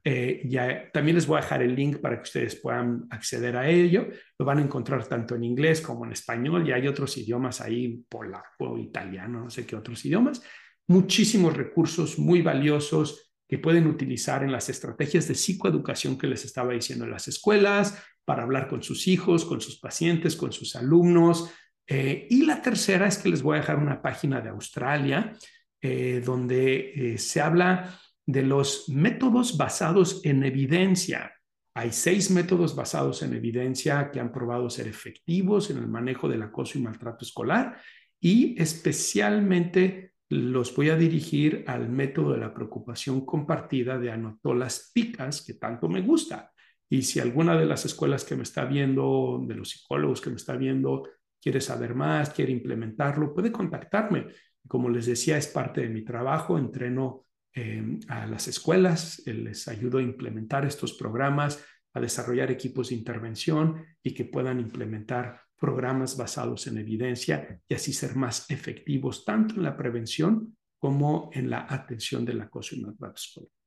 [0.05, 3.69] Eh, ya, también les voy a dejar el link para que ustedes puedan acceder a
[3.69, 4.09] ello.
[4.39, 8.05] Lo van a encontrar tanto en inglés como en español y hay otros idiomas ahí,
[8.09, 10.43] polaco, italiano, no sé qué otros idiomas.
[10.89, 16.73] Muchísimos recursos muy valiosos que pueden utilizar en las estrategias de psicoeducación que les estaba
[16.73, 21.51] diciendo en las escuelas, para hablar con sus hijos, con sus pacientes, con sus alumnos.
[21.87, 25.33] Eh, y la tercera es que les voy a dejar una página de Australia
[25.81, 31.33] eh, donde se habla de los métodos basados en evidencia.
[31.75, 36.43] Hay seis métodos basados en evidencia que han probado ser efectivos en el manejo del
[36.43, 37.79] acoso y maltrato escolar
[38.21, 45.43] y especialmente los voy a dirigir al método de la preocupación compartida de Anotolas Picas,
[45.45, 46.52] que tanto me gusta.
[46.93, 50.37] Y si alguna de las escuelas que me está viendo, de los psicólogos que me
[50.37, 51.09] está viendo,
[51.41, 54.27] quiere saber más, quiere implementarlo, puede contactarme.
[54.69, 59.99] Como les decía, es parte de mi trabajo, entreno Em, a las escuelas, les ayudo
[59.99, 61.63] a implementar estos programas,
[61.93, 67.93] a desarrollar equipos de intervención y que puedan implementar programas basados en evidencia y así
[67.93, 73.17] ser más efectivos tanto en la prevención como en la atención del acoso y maltrato
[73.17, 73.62] escolar.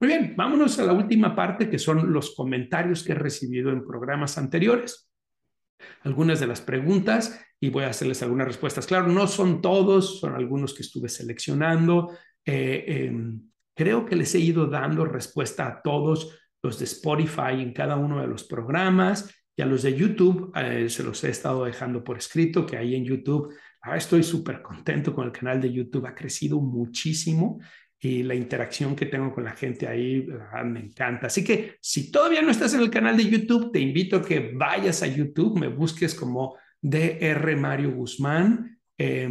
[0.00, 3.86] Muy bien, vámonos a la última parte que son los comentarios que he recibido en
[3.86, 5.10] programas anteriores.
[6.02, 8.86] Algunas de las preguntas y voy a hacerles algunas respuestas.
[8.86, 12.10] Claro, no son todos, son algunos que estuve seleccionando
[12.44, 13.42] eh, em,
[13.74, 18.20] creo que les he ido dando respuesta a todos los de Spotify en cada uno
[18.20, 22.18] de los programas y a los de YouTube eh, se los he estado dejando por
[22.18, 26.14] escrito, que ahí en YouTube ahora estoy súper contento con el canal de YouTube, ha
[26.14, 27.60] crecido muchísimo
[28.00, 30.26] y la interacción que tengo con la gente ahí
[30.64, 31.26] me encanta.
[31.26, 34.52] Así que si todavía no estás en el canal de YouTube, te invito a que
[34.54, 38.78] vayas a YouTube, me busques como DR Mario Guzmán.
[38.96, 39.28] Eh,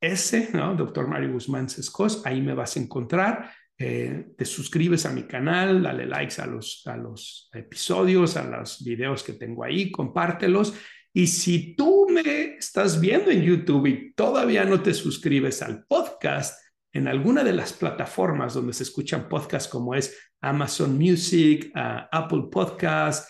[0.00, 0.74] ese, ¿no?
[0.74, 3.52] Doctor Mario Guzmán Sescos, ahí me vas a encontrar.
[3.78, 8.82] Eh, te suscribes a mi canal, dale likes a los, a los episodios, a los
[8.82, 10.74] videos que tengo ahí, compártelos.
[11.12, 16.60] Y si tú me estás viendo en YouTube y todavía no te suscribes al podcast,
[16.92, 23.28] en alguna de las plataformas donde se escuchan podcasts como es Amazon Music, Apple Podcasts,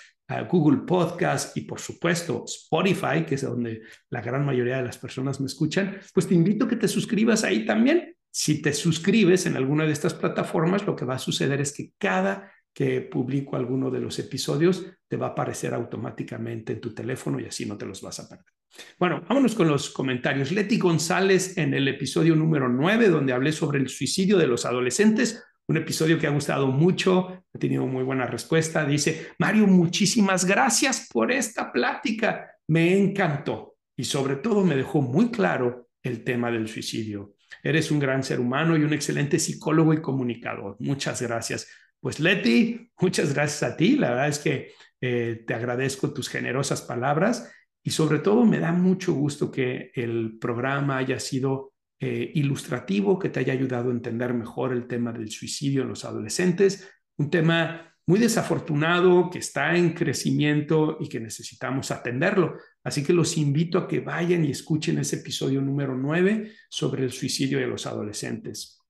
[0.49, 5.41] Google Podcast y por supuesto Spotify, que es donde la gran mayoría de las personas
[5.41, 8.15] me escuchan, pues te invito a que te suscribas ahí también.
[8.31, 11.93] Si te suscribes en alguna de estas plataformas, lo que va a suceder es que
[11.99, 17.41] cada que publico alguno de los episodios te va a aparecer automáticamente en tu teléfono
[17.41, 18.60] y así no te los vas a perder.
[18.99, 20.53] Bueno, vámonos con los comentarios.
[20.53, 25.45] Leti González en el episodio número 9, donde hablé sobre el suicidio de los adolescentes,
[25.67, 28.85] un episodio que ha gustado mucho, ha tenido muy buena respuesta.
[28.85, 32.51] Dice, Mario, muchísimas gracias por esta plática.
[32.67, 37.35] Me encantó y sobre todo me dejó muy claro el tema del suicidio.
[37.63, 40.77] Eres un gran ser humano y un excelente psicólogo y comunicador.
[40.81, 41.69] Muchas gracias.
[42.01, 43.97] Pues Leti, muchas gracias a ti.
[43.97, 47.51] La verdad es que eh, te agradezco tus generosas palabras
[47.83, 53.29] y sobre todo me da mucho gusto que el programa haya sido eh, ilustrativo que
[53.29, 57.95] te haya ayudado a entender mejor el tema del suicidio en los adolescentes, un tema
[58.07, 62.57] muy desafortunado que está en crecimiento y que necesitamos atenderlo.
[62.83, 67.13] Así que los invito a que vayan y escuchen ese episodio número 9 sobre el
[67.13, 68.81] suicidio de los adolescentes.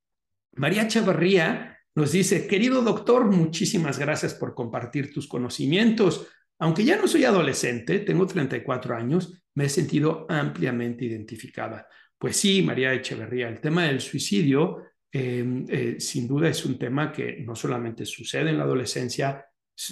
[0.53, 6.29] María Chavarría nos dice, querido doctor, muchísimas gracias por compartir tus conocimientos.
[6.61, 11.89] Aunque ya no soy adolescente, tengo 34 años, me he sentido ampliamente identificada.
[12.19, 17.11] Pues sí, María Echeverría, el tema del suicidio em, eh, sin duda es un tema
[17.13, 19.45] que no solamente sucede en la adolescencia,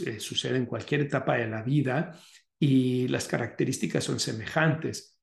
[0.05, 2.21] eh, sucede en cualquier etapa de la vida
[2.61, 5.15] y las características son semejantes.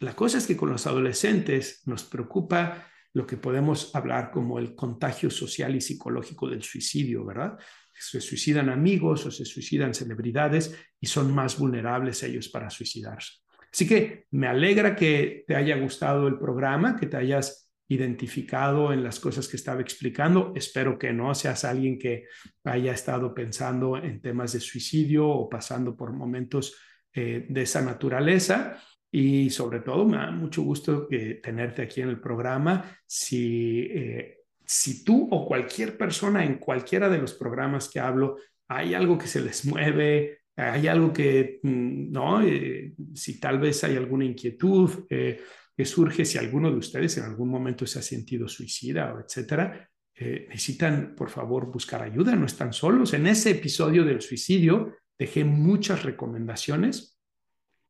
[0.00, 4.74] la cosa es que con los adolescentes nos preocupa lo que podemos hablar como el
[4.74, 7.56] contagio social y psicológico del suicidio, ¿verdad?
[7.98, 13.34] Se suicidan amigos o se suicidan celebridades y son más vulnerables ellos para suicidarse.
[13.72, 19.04] Así que me alegra que te haya gustado el programa, que te hayas identificado en
[19.04, 20.52] las cosas que estaba explicando.
[20.56, 22.24] Espero que no seas alguien que
[22.64, 26.76] haya estado pensando en temas de suicidio o pasando por momentos
[27.12, 28.82] eh, de esa naturaleza.
[29.10, 31.08] Y sobre todo, me da mucho gusto
[31.42, 32.98] tenerte aquí en el programa.
[33.06, 34.35] Si, eh,
[34.66, 38.36] si tú o cualquier persona en cualquiera de los programas que hablo,
[38.68, 42.42] hay algo que se les mueve, hay algo que, mm, ¿no?
[42.42, 45.40] Eh, si tal vez hay alguna inquietud eh,
[45.76, 49.88] que surge, si alguno de ustedes en algún momento se ha sentido suicida o etcétera,
[50.18, 53.12] eh, necesitan, por favor, buscar ayuda, no están solos.
[53.12, 57.20] En ese episodio del suicidio dejé muchas recomendaciones,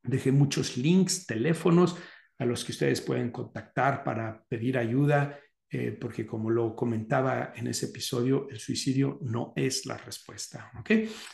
[0.03, 1.97] dejé muchos links, teléfonos
[2.39, 7.67] a los que ustedes pueden contactar para pedir ayuda eh, porque como lo comentaba en
[7.67, 10.71] ese episodio, el suicidio no es la respuesta.
[10.79, 10.91] ¿ok?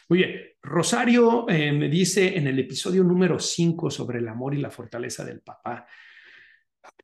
[0.08, 4.58] Muy bien, Rosario eh, me dice en el episodio número 5 sobre el amor y
[4.58, 5.86] la fortaleza del papá,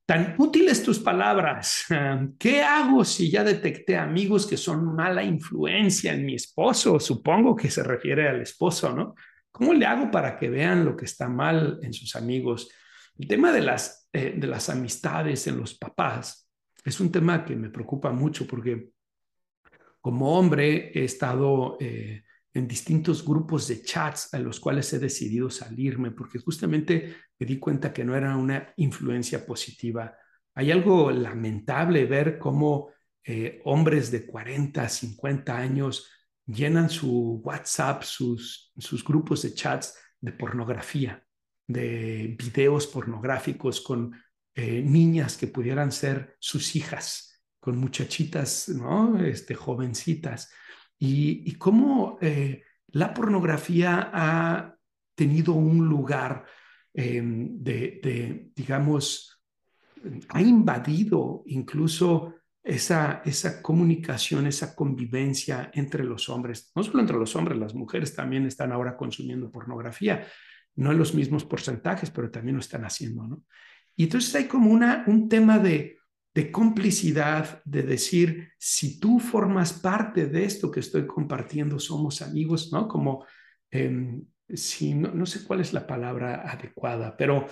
[0.06, 1.84] tan útiles tus palabras,
[2.38, 6.98] ¿qué hago si ya detecté amigos que son mala influencia en mi esposo?
[6.98, 9.14] Supongo que se refiere al esposo, ¿no?
[9.50, 12.70] ¿Cómo le hago para que vean lo que está mal en sus amigos?
[13.18, 16.47] El tema de las, eh, de las amistades en los papás
[16.88, 18.90] es un tema que me preocupa mucho porque
[20.00, 22.24] como hombre he estado eh,
[22.54, 27.58] en distintos grupos de chats a los cuales he decidido salirme porque justamente me di
[27.58, 30.16] cuenta que no era una influencia positiva.
[30.54, 32.90] Hay algo lamentable ver cómo
[33.22, 36.08] eh, hombres de 40, 50 años
[36.46, 41.22] llenan su WhatsApp, sus, sus grupos de chats de pornografía,
[41.66, 44.14] de videos pornográficos con
[44.60, 49.16] eh, niñas que pudieran ser sus hijas, con muchachitas, ¿no?
[49.20, 50.52] Este, jovencitas.
[50.98, 54.74] Y, cómo eh, la pornografía ha
[55.14, 56.44] tenido un lugar
[56.92, 59.40] em, de, digamos,
[60.30, 67.36] ha invadido incluso esa, esa comunicación, esa convivencia entre los hombres, no solo entre los
[67.36, 70.26] hombres, las mujeres también están ahora consumiendo pornografía,
[70.74, 73.44] no en los mismos porcentajes, pero también lo están haciendo, ¿no?
[73.98, 75.98] Y entonces hay como una, un tema de,
[76.32, 82.72] de complicidad, de decir, si tú formas parte de esto que estoy compartiendo, somos amigos,
[82.72, 82.86] ¿no?
[82.86, 83.26] Como,
[83.72, 87.46] eh, si, no, no, sé cuál es la palabra adecuada, pero,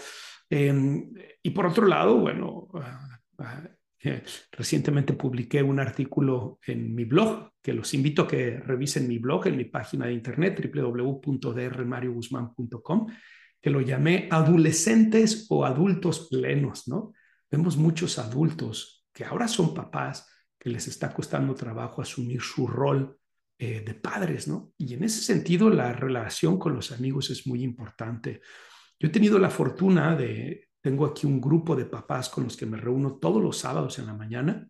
[0.48, 1.02] eh,
[1.43, 3.68] y por otro lado, bueno, uh, uh,
[4.52, 9.48] recientemente publiqué un artículo en mi blog, que los invito a que revisen mi blog
[9.48, 13.09] en mi página de internet, www.drmarioguzman.com,
[13.61, 17.12] que lo llamé adolescentes o adultos plenos, ¿no?
[17.51, 20.28] Vemos muchos adultos que ahora son papás,
[20.59, 23.19] que les está costando trabajo asumir su rol
[23.59, 24.73] eh, de padres, ¿no?
[24.77, 28.41] Y en ese sentido, la relación con los amigos es muy importante.
[28.99, 32.66] Yo he tenido la fortuna de, tengo aquí un grupo de papás con los que
[32.66, 34.69] me reúno todos los sábados en la mañana.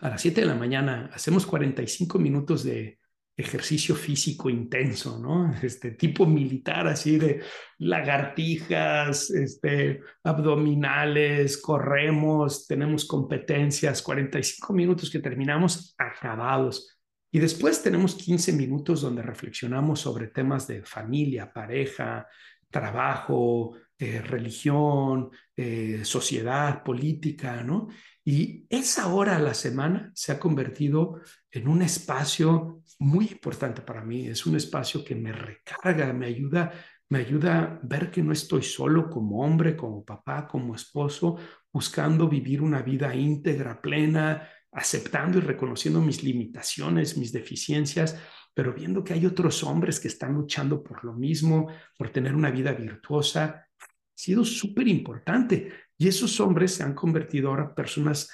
[0.00, 2.98] A las 7 de la mañana hacemos 45 minutos de,
[3.36, 5.52] ejercicio físico intenso, ¿no?
[5.62, 7.42] Este tipo militar, así de
[7.78, 16.98] lagartijas, este, abdominales, corremos, tenemos competencias, 45 minutos que terminamos acabados.
[17.30, 22.26] Y después tenemos 15 minutos donde reflexionamos sobre temas de familia, pareja,
[22.70, 27.88] trabajo, eh, religión, eh, sociedad, política, ¿no?
[28.28, 34.02] Y esa hora a la semana se ha convertido en un espacio muy importante para
[34.02, 34.26] mí.
[34.26, 36.72] Es un espacio que me recarga, me ayuda,
[37.08, 41.36] me ayuda a ver que no estoy solo como hombre, como papá, como esposo,
[41.72, 48.20] buscando vivir una vida íntegra, plena, aceptando y reconociendo mis limitaciones, mis deficiencias,
[48.52, 52.50] pero viendo que hay otros hombres que están luchando por lo mismo, por tener una
[52.50, 53.68] vida virtuosa.
[53.78, 53.86] Ha
[54.16, 55.85] sido súper importante.
[55.98, 58.28] Y esos hombres se han convertido ahora personas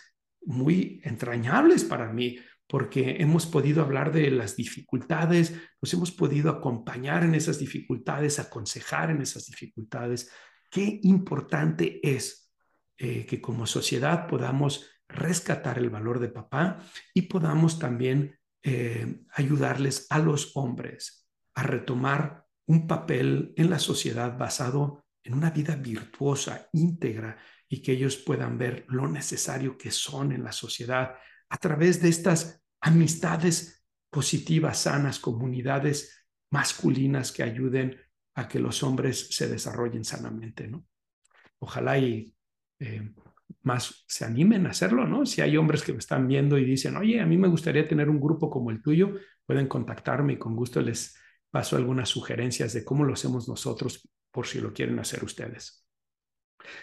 [0.45, 7.23] muy entrañables para mí, porque hemos podido hablar de las dificultades, nos hemos podido acompañar
[7.23, 10.31] en esas dificultades, aconsejar en esas dificultades.
[10.71, 12.51] Qué importante es
[12.97, 16.79] eh, que como sociedad podamos rescatar el valor de papá
[17.13, 24.39] y podamos también eh, ayudarles a los hombres a retomar un papel en la sociedad
[24.39, 27.39] basado en una vida virtuosa, íntegra,
[27.69, 31.15] y que ellos puedan ver lo necesario que son en la sociedad
[31.49, 37.97] a través de estas amistades positivas, sanas, comunidades masculinas que ayuden
[38.35, 40.85] a que los hombres se desarrollen sanamente, ¿no?
[41.61, 42.35] Ojalá y
[42.79, 43.11] eh,
[43.63, 45.25] más se animen a hacerlo, ¿no?
[45.25, 48.11] Si hay hombres que me están viendo y dicen, oye, a mí me gustaría tener
[48.11, 49.15] un grupo como el tuyo,
[49.47, 51.17] pueden contactarme y con gusto les
[51.51, 55.83] paso algunas sugerencias de cómo lo hacemos nosotros por si lo quieren hacer ustedes.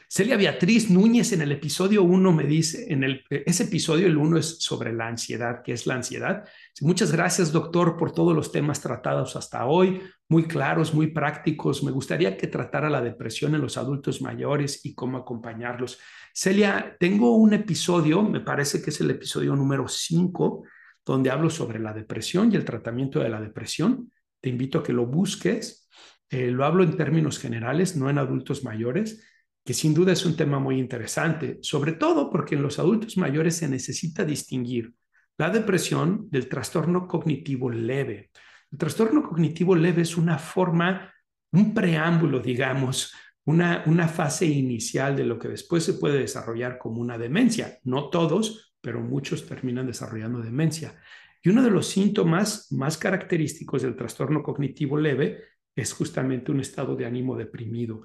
[0.07, 4.37] Celia Beatriz Núñez en el episodio 1 me dice, en el, ese episodio el 1
[4.37, 6.45] es sobre la ansiedad, ¿qué es la ansiedad?
[6.81, 11.83] Muchas gracias, doctor, por todos los temas tratados hasta hoy, muy claros, muy prácticos.
[11.83, 15.99] Me gustaría que tratara la depresión en los adultos mayores y cómo acompañarlos.
[16.33, 20.63] Celia, tengo un episodio, me parece que es el episodio número 5,
[21.05, 24.11] donde hablo sobre la depresión y el tratamiento de la depresión.
[24.41, 25.88] te invito a que lo busques.
[26.29, 29.23] Eh, lo hablo en términos generales, no en adultos mayores,
[29.65, 33.57] que sin duda es un tema muy interesante, sobre todo porque en los adultos mayores
[33.57, 34.93] se necesita distinguir
[35.37, 38.29] la depresión del trastorno cognitivo leve.
[38.71, 41.13] El trastorno cognitivo leve es una forma,
[41.51, 43.13] un preámbulo, digamos,
[43.45, 47.79] una, una fase inicial de lo que después se puede desarrollar como una demencia.
[47.83, 50.99] No todos, pero muchos terminan desarrollando demencia.
[51.41, 55.41] Y uno de los síntomas más característicos del trastorno cognitivo leve
[55.79, 58.03] es justamente un estado de ánimo deprimido.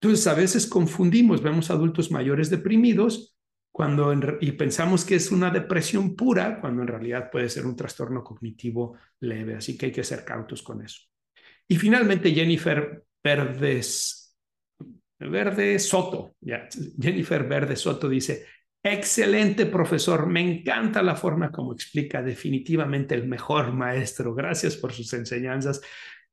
[0.00, 3.36] Entonces, a veces confundimos, vemos adultos mayores deprimidos
[3.70, 8.24] cuando y pensamos que es una depresión pura, cuando en realidad puede ser un trastorno
[8.24, 9.56] cognitivo leve.
[9.56, 11.02] Así que hay que ser cautos con eso.
[11.68, 14.36] Y finalmente, Jennifer Verdes,
[15.20, 16.36] Verde Soto,
[17.00, 18.46] Jennifer Verde Soto dice,
[18.82, 25.12] excelente profesor, me encanta la forma como explica, definitivamente el mejor maestro, gracias por sus
[25.12, 25.80] enseñanzas.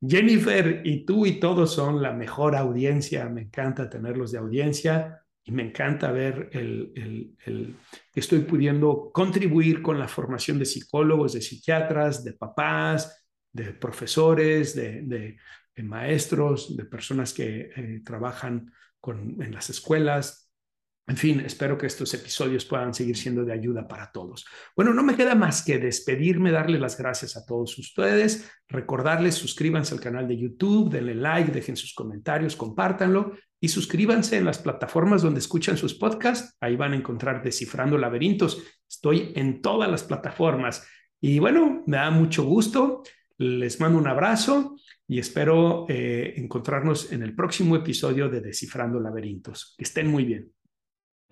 [0.08, 5.52] Jennifer y tú y todos son la mejor audiencia, me encanta tenerlos de audiencia y
[5.52, 7.76] me encanta ver el, el,
[8.12, 14.76] que estoy pudiendo contribuir con la formación de psicólogos, de psiquiatras, de papás, de profesores,
[14.76, 15.38] de, de,
[15.84, 20.45] maestros, de personas que eh, trabajan con, en las escuelas,
[21.08, 24.44] en fin, espero que estos episodios puedan seguir siendo de ayuda para todos.
[24.76, 29.94] Bueno, no me queda más que despedirme, darle las gracias a todos ustedes, recordarles, suscríbanse
[29.94, 35.22] al canal de YouTube, denle like, dejen sus comentarios, compártanlo y suscríbanse en las plataformas
[35.22, 36.58] donde escuchan sus podcasts.
[36.60, 38.64] Ahí van a encontrar Descifrando Laberintos.
[38.90, 40.88] Estoy en todas las plataformas.
[41.22, 43.04] Y bueno, me da mucho gusto.
[43.38, 44.76] Les mando un abrazo
[45.08, 49.76] y espero eh, encontrarnos en el próximo episodio de Descifrando Laberintos.
[49.78, 50.55] Que estén muy bien.